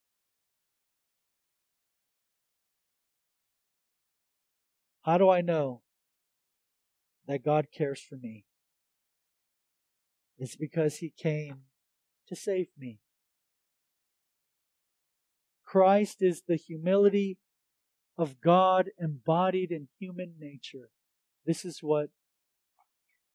How 5.03 5.17
do 5.17 5.29
I 5.29 5.41
know 5.41 5.81
that 7.27 7.43
God 7.43 7.67
cares 7.75 8.01
for 8.01 8.15
me? 8.15 8.45
It's 10.39 10.55
because 10.55 10.97
He 10.97 11.13
came 11.15 11.63
to 12.29 12.35
save 12.35 12.69
me. 12.77 13.02
Christ 15.73 16.21
is 16.21 16.43
the 16.47 16.55
humility 16.55 17.39
of 18.15 18.39
God 18.39 18.91
embodied 18.99 19.71
in 19.71 19.87
human 19.99 20.35
nature. 20.39 20.91
This 21.47 21.65
is 21.65 21.79
what 21.81 22.09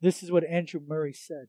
this 0.00 0.22
is 0.22 0.30
what 0.30 0.44
Andrew 0.44 0.78
Murray 0.86 1.12
said. 1.12 1.46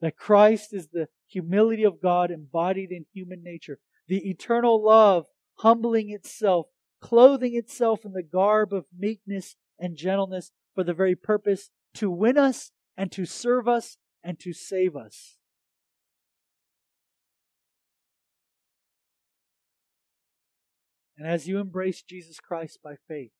That 0.00 0.16
Christ 0.16 0.74
is 0.74 0.88
the 0.88 1.06
humility 1.28 1.84
of 1.84 2.02
God 2.02 2.32
embodied 2.32 2.90
in 2.90 3.06
human 3.14 3.44
nature, 3.44 3.78
the 4.08 4.28
eternal 4.28 4.84
love 4.84 5.26
humbling 5.58 6.10
itself 6.10 6.66
clothing 7.00 7.54
itself 7.54 8.04
in 8.04 8.14
the 8.14 8.22
garb 8.24 8.72
of 8.72 8.86
meekness 8.98 9.54
and 9.78 9.96
gentleness 9.96 10.50
for 10.74 10.82
the 10.82 10.92
very 10.92 11.14
purpose 11.14 11.70
to 11.94 12.10
win 12.10 12.36
us 12.36 12.72
and 12.96 13.12
to 13.12 13.24
serve 13.24 13.68
us 13.68 13.96
and 14.24 14.40
to 14.40 14.52
save 14.52 14.96
us. 14.96 15.36
And 21.16 21.26
as 21.26 21.46
you 21.46 21.58
embrace 21.58 22.02
Jesus 22.02 22.40
Christ 22.40 22.80
by 22.82 22.96
faith, 23.08 23.32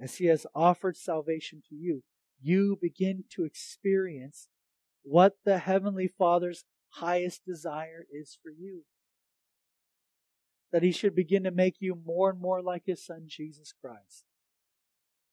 as 0.00 0.16
he 0.16 0.26
has 0.26 0.46
offered 0.54 0.96
salvation 0.96 1.62
to 1.68 1.74
you, 1.74 2.02
you 2.40 2.78
begin 2.80 3.24
to 3.30 3.44
experience 3.44 4.48
what 5.02 5.34
the 5.44 5.58
Heavenly 5.58 6.08
Father's 6.08 6.64
highest 6.90 7.44
desire 7.44 8.06
is 8.10 8.38
for 8.42 8.50
you 8.50 8.84
that 10.72 10.82
he 10.82 10.92
should 10.92 11.14
begin 11.14 11.44
to 11.44 11.50
make 11.50 11.76
you 11.78 11.94
more 12.04 12.30
and 12.30 12.40
more 12.40 12.60
like 12.60 12.82
his 12.86 13.04
son, 13.04 13.24
Jesus 13.26 13.72
Christ, 13.72 14.24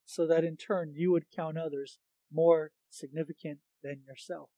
so 0.06 0.28
that 0.28 0.44
in 0.44 0.58
turn 0.58 0.94
you 0.96 1.12
would 1.12 1.32
count 1.36 1.58
others 1.58 2.00
more 2.32 2.72
significant 2.90 3.60
than 3.84 4.02
yourself. 4.08 4.50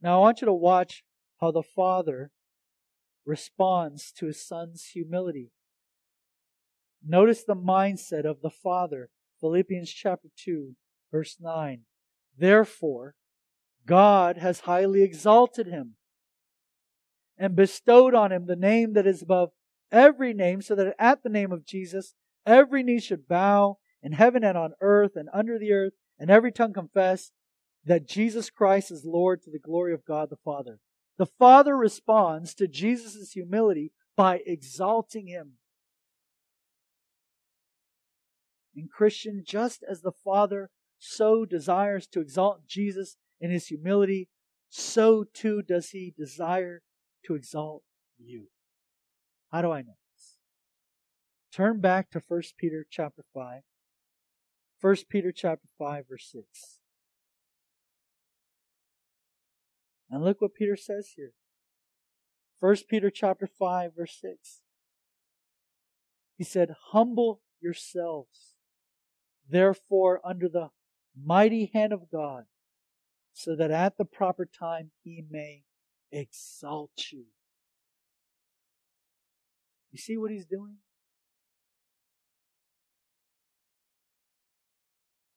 Now, 0.00 0.16
I 0.16 0.20
want 0.20 0.40
you 0.40 0.46
to 0.46 0.52
watch 0.52 1.04
how 1.40 1.52
the 1.52 1.62
Father 1.62 2.32
responds 3.24 4.12
to 4.12 4.26
his 4.26 4.44
son's 4.44 4.90
humility. 4.92 5.50
Notice 7.06 7.44
the 7.44 7.56
mindset 7.56 8.24
of 8.24 8.42
the 8.42 8.50
Father. 8.50 9.10
Philippians 9.40 9.90
chapter 9.90 10.28
2, 10.36 10.76
verse 11.10 11.36
9. 11.40 11.80
Therefore, 12.38 13.14
God 13.86 14.36
has 14.38 14.60
highly 14.60 15.02
exalted 15.02 15.66
him 15.66 15.96
and 17.36 17.56
bestowed 17.56 18.14
on 18.14 18.30
him 18.30 18.46
the 18.46 18.56
name 18.56 18.92
that 18.92 19.06
is 19.06 19.22
above 19.22 19.50
every 19.90 20.32
name, 20.32 20.62
so 20.62 20.74
that 20.74 20.94
at 20.98 21.22
the 21.22 21.28
name 21.28 21.52
of 21.52 21.66
Jesus 21.66 22.14
every 22.46 22.82
knee 22.82 23.00
should 23.00 23.28
bow 23.28 23.78
in 24.02 24.12
heaven 24.12 24.44
and 24.44 24.56
on 24.56 24.72
earth 24.80 25.16
and 25.16 25.28
under 25.32 25.58
the 25.58 25.72
earth, 25.72 25.92
and 26.18 26.30
every 26.30 26.52
tongue 26.52 26.72
confess 26.72 27.32
that 27.84 28.06
Jesus 28.06 28.48
Christ 28.48 28.90
is 28.90 29.04
Lord 29.04 29.42
to 29.42 29.50
the 29.50 29.58
glory 29.58 29.92
of 29.92 30.04
God 30.04 30.30
the 30.30 30.36
Father. 30.36 30.78
The 31.22 31.26
Father 31.26 31.76
responds 31.76 32.52
to 32.54 32.66
Jesus' 32.66 33.30
humility 33.30 33.92
by 34.16 34.40
exalting 34.44 35.28
him. 35.28 35.52
And 38.74 38.90
Christian, 38.90 39.44
just 39.46 39.84
as 39.88 40.00
the 40.00 40.10
Father 40.10 40.70
so 40.98 41.44
desires 41.44 42.08
to 42.08 42.20
exalt 42.20 42.66
Jesus 42.66 43.18
in 43.40 43.52
his 43.52 43.68
humility, 43.68 44.30
so 44.68 45.22
too 45.22 45.62
does 45.62 45.90
he 45.90 46.12
desire 46.18 46.82
to 47.26 47.36
exalt 47.36 47.84
you. 48.18 48.48
How 49.52 49.62
do 49.62 49.70
I 49.70 49.82
know 49.82 49.94
this? 50.16 50.38
Turn 51.52 51.80
back 51.80 52.10
to 52.10 52.22
1 52.26 52.42
Peter 52.58 52.84
chapter 52.90 53.22
5. 53.32 53.62
1 54.80 54.96
Peter 55.08 55.30
chapter 55.30 55.68
5 55.78 56.08
verse 56.08 56.28
6. 56.32 56.81
And 60.12 60.22
look 60.22 60.42
what 60.42 60.54
Peter 60.54 60.76
says 60.76 61.14
here. 61.16 61.32
1 62.60 62.76
Peter 62.88 63.08
chapter 63.10 63.46
5 63.46 63.96
verse 63.96 64.18
6. 64.20 64.60
He 66.36 66.44
said, 66.44 66.74
Humble 66.90 67.40
yourselves, 67.60 68.54
therefore, 69.48 70.20
under 70.22 70.48
the 70.48 70.68
mighty 71.18 71.70
hand 71.72 71.94
of 71.94 72.10
God, 72.10 72.44
so 73.32 73.56
that 73.56 73.70
at 73.70 73.96
the 73.96 74.04
proper 74.04 74.44
time 74.44 74.90
he 75.02 75.24
may 75.30 75.64
exalt 76.10 77.10
you. 77.10 77.24
You 79.90 79.98
see 79.98 80.18
what 80.18 80.30
he's 80.30 80.46
doing? 80.46 80.76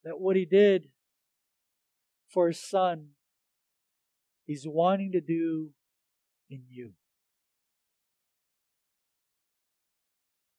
That 0.04 0.20
what 0.20 0.36
he 0.36 0.46
did 0.46 0.90
for 2.28 2.48
his 2.48 2.60
son, 2.60 3.15
he's 4.46 4.66
wanting 4.68 5.12
to 5.14 5.22
do 5.22 5.70
in 6.50 6.64
you. 6.70 6.94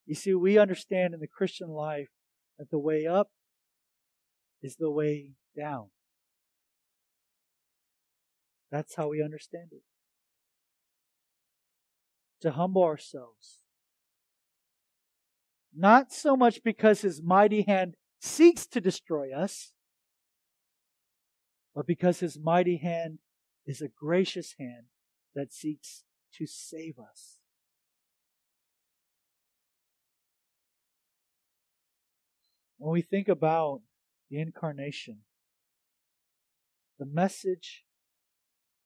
You 0.07 0.15
see, 0.15 0.35
we 0.35 0.59
understand 0.59 1.15
in 1.15 1.21
the 1.21 1.27
Christian 1.27 1.69
life 1.69 2.09
that 2.59 2.71
the 2.71 2.79
way 2.79 3.07
up 3.07 3.29
is 4.63 4.77
the 4.77 4.91
way 4.91 5.33
down. 5.57 5.87
That's 8.71 8.95
how 8.95 9.09
we 9.09 9.23
understand 9.23 9.69
it 9.73 9.83
to 12.41 12.53
humble 12.53 12.85
ourselves. 12.85 13.59
Not 15.75 16.13
so 16.13 16.37
much 16.37 16.63
because 16.63 17.01
his 17.03 17.23
mighty 17.23 17.63
hand 17.63 17.97
seeks 18.21 18.67
to 18.69 18.81
destroy 18.81 19.33
us, 19.33 19.73
but 21.75 21.87
because 21.87 22.21
his 22.21 22.39
mighty 22.39 22.79
hand 22.79 23.19
is 23.67 23.83
a 23.83 23.89
gracious 23.89 24.55
hand 24.59 24.87
that 25.35 25.53
seeks 25.53 26.05
to 26.35 26.47
save 26.47 26.99
us. 26.99 27.39
When 32.79 32.93
we 32.93 33.03
think 33.03 33.29
about 33.29 33.81
the 34.31 34.39
incarnation, 34.39 35.21
the 36.99 37.07
message, 37.07 37.85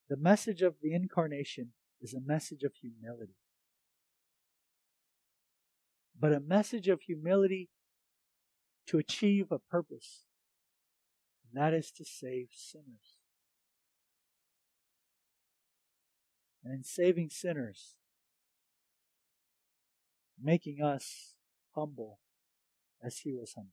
the 0.08 0.16
message 0.16 0.62
of 0.62 0.76
the 0.82 0.94
incarnation 0.94 1.72
is 2.00 2.14
a 2.14 2.20
message 2.20 2.62
of 2.62 2.72
humility. 2.80 3.36
But 6.18 6.32
a 6.32 6.40
message 6.40 6.88
of 6.88 7.02
humility 7.02 7.70
to 8.86 8.98
achieve 8.98 9.50
a 9.50 9.58
purpose, 9.58 10.24
and 11.44 11.60
that 11.60 11.74
is 11.74 11.90
to 11.92 12.04
save 12.04 12.48
sinners. 12.52 13.19
And 16.64 16.74
in 16.74 16.84
saving 16.84 17.30
sinners, 17.30 17.94
making 20.40 20.82
us 20.82 21.34
humble 21.74 22.18
as 23.02 23.18
he 23.18 23.32
was 23.32 23.54
humble. 23.54 23.72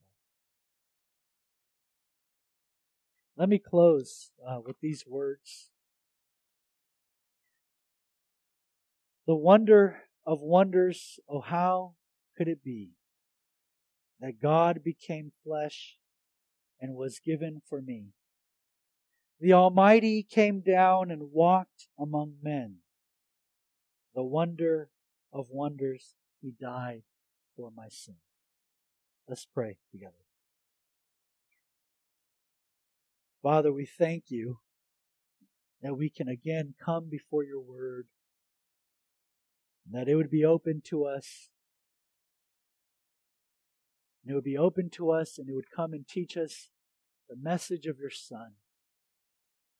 Let 3.36 3.48
me 3.48 3.58
close 3.58 4.30
uh, 4.46 4.60
with 4.64 4.80
these 4.80 5.04
words. 5.06 5.70
The 9.26 9.34
wonder 9.34 10.02
of 10.26 10.40
wonders, 10.40 11.20
oh, 11.28 11.40
how 11.40 11.94
could 12.36 12.48
it 12.48 12.64
be 12.64 12.92
that 14.20 14.40
God 14.42 14.82
became 14.82 15.32
flesh 15.44 15.96
and 16.80 16.94
was 16.94 17.20
given 17.24 17.62
for 17.68 17.80
me? 17.80 18.14
The 19.40 19.52
Almighty 19.52 20.24
came 20.24 20.60
down 20.60 21.10
and 21.10 21.30
walked 21.32 21.86
among 21.98 22.34
men. 22.42 22.78
The 24.14 24.24
wonder 24.24 24.90
of 25.32 25.46
wonders, 25.50 26.14
He 26.40 26.52
died 26.60 27.02
for 27.56 27.70
my 27.70 27.88
sin. 27.88 28.16
Let's 29.28 29.46
pray 29.46 29.76
together. 29.92 30.12
Father, 33.42 33.72
we 33.72 33.86
thank 33.86 34.24
you 34.28 34.58
that 35.82 35.96
we 35.96 36.10
can 36.10 36.26
again 36.26 36.74
come 36.84 37.08
before 37.08 37.44
your 37.44 37.60
word, 37.60 38.08
that 39.88 40.08
it 40.08 40.16
would 40.16 40.30
be 40.30 40.44
open 40.44 40.82
to 40.86 41.04
us. 41.04 41.50
And 44.22 44.32
it 44.32 44.34
would 44.34 44.44
be 44.44 44.58
open 44.58 44.90
to 44.90 45.10
us 45.10 45.38
and 45.38 45.48
it 45.48 45.54
would 45.54 45.70
come 45.74 45.92
and 45.92 46.06
teach 46.08 46.36
us 46.36 46.70
the 47.28 47.36
message 47.36 47.86
of 47.86 47.98
your 48.00 48.10
Son 48.10 48.54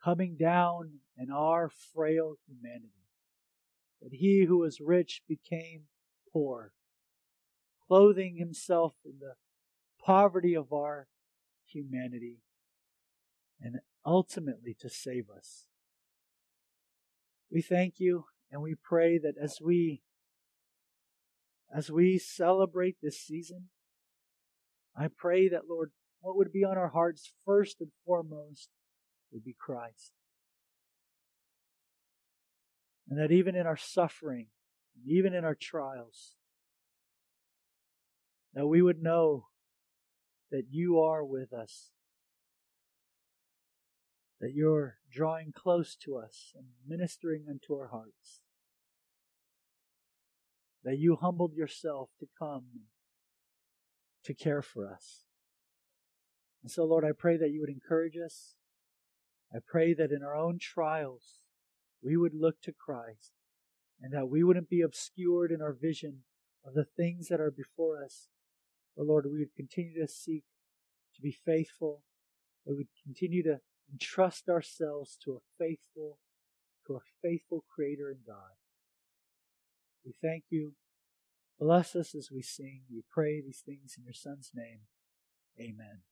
coming 0.03 0.36
down 0.38 1.01
in 1.16 1.30
our 1.30 1.68
frail 1.68 2.34
humanity. 2.46 2.92
That 4.01 4.12
he 4.12 4.44
who 4.44 4.59
was 4.59 4.80
rich 4.80 5.22
became 5.28 5.84
poor, 6.32 6.72
clothing 7.86 8.36
himself 8.36 8.94
in 9.05 9.14
the 9.20 9.34
poverty 10.05 10.55
of 10.55 10.72
our 10.72 11.09
humanity 11.66 12.38
and 13.61 13.80
ultimately 14.07 14.76
to 14.80 14.88
save 14.88 15.24
us. 15.36 15.66
We 17.51 17.61
thank 17.61 17.94
you 17.99 18.26
and 18.51 18.62
we 18.62 18.74
pray 18.74 19.18
that 19.18 19.34
as 19.40 19.59
we 19.62 20.03
as 21.74 21.90
we 21.90 22.18
celebrate 22.18 22.96
this 23.03 23.20
season, 23.20 23.68
I 24.96 25.09
pray 25.09 25.49
that 25.51 25.68
Lord, 25.68 25.90
what 26.20 26.36
would 26.36 26.51
be 26.51 26.64
on 26.64 26.78
our 26.78 26.88
hearts 26.88 27.32
first 27.44 27.80
and 27.80 27.90
foremost 28.07 28.70
would 29.32 29.44
be 29.44 29.54
Christ. 29.58 30.12
And 33.08 33.18
that 33.18 33.32
even 33.32 33.54
in 33.54 33.66
our 33.66 33.76
suffering, 33.76 34.48
even 35.06 35.32
in 35.32 35.44
our 35.44 35.54
trials, 35.54 36.36
that 38.54 38.66
we 38.66 38.82
would 38.82 39.02
know 39.02 39.46
that 40.50 40.64
you 40.70 41.00
are 41.00 41.24
with 41.24 41.52
us 41.52 41.90
that 44.40 44.54
you're 44.54 44.98
drawing 45.10 45.52
close 45.52 45.96
to 45.96 46.16
us 46.16 46.52
and 46.54 46.66
ministering 46.86 47.46
unto 47.48 47.74
our 47.74 47.88
hearts. 47.88 48.40
That 50.84 50.98
you 50.98 51.16
humbled 51.16 51.54
yourself 51.54 52.10
to 52.20 52.26
come 52.38 52.66
to 54.24 54.34
care 54.34 54.62
for 54.62 54.90
us. 54.90 55.24
And 56.62 56.70
so, 56.70 56.84
Lord, 56.84 57.04
I 57.04 57.12
pray 57.16 57.36
that 57.36 57.50
you 57.50 57.60
would 57.60 57.70
encourage 57.70 58.16
us. 58.16 58.54
I 59.55 59.59
pray 59.66 59.94
that 59.94 60.12
in 60.12 60.22
our 60.22 60.36
own 60.36 60.59
trials, 60.61 61.40
we 62.03 62.16
would 62.16 62.34
look 62.34 62.61
to 62.62 62.72
Christ 62.72 63.32
and 64.01 64.12
that 64.12 64.28
we 64.28 64.44
wouldn't 64.44 64.68
be 64.68 64.82
obscured 64.82 65.51
in 65.51 65.61
our 65.61 65.72
vision 65.72 66.24
of 66.64 66.74
the 66.74 66.84
things 66.84 67.28
that 67.28 67.40
are 67.40 67.51
before 67.51 68.03
us. 68.05 68.28
But 68.96 69.07
Lord, 69.07 69.26
we 69.26 69.38
would 69.38 69.55
continue 69.57 70.01
to 70.01 70.12
seek 70.12 70.44
to 71.14 71.22
be 71.22 71.32
faithful. 71.32 72.03
That 72.64 72.72
we 72.72 72.78
would 72.78 72.88
continue 73.05 73.42
to 73.44 73.61
entrust 73.90 74.49
ourselves 74.49 75.16
to 75.24 75.32
a 75.32 75.40
faithful, 75.59 76.18
to 76.86 76.94
a 76.94 77.01
faithful 77.22 77.64
Creator 77.74 78.11
and 78.11 78.26
God. 78.26 78.57
We 80.05 80.12
thank 80.22 80.44
you. 80.51 80.72
Bless 81.59 81.96
us 81.96 82.14
as 82.14 82.30
we 82.30 82.42
sing. 82.42 82.82
We 82.92 83.03
pray 83.11 83.40
these 83.40 83.62
things 83.64 83.94
in 83.99 84.05
your 84.05 84.14
Son's 84.14 84.53
name. 84.55 84.80
Amen. 85.59 86.03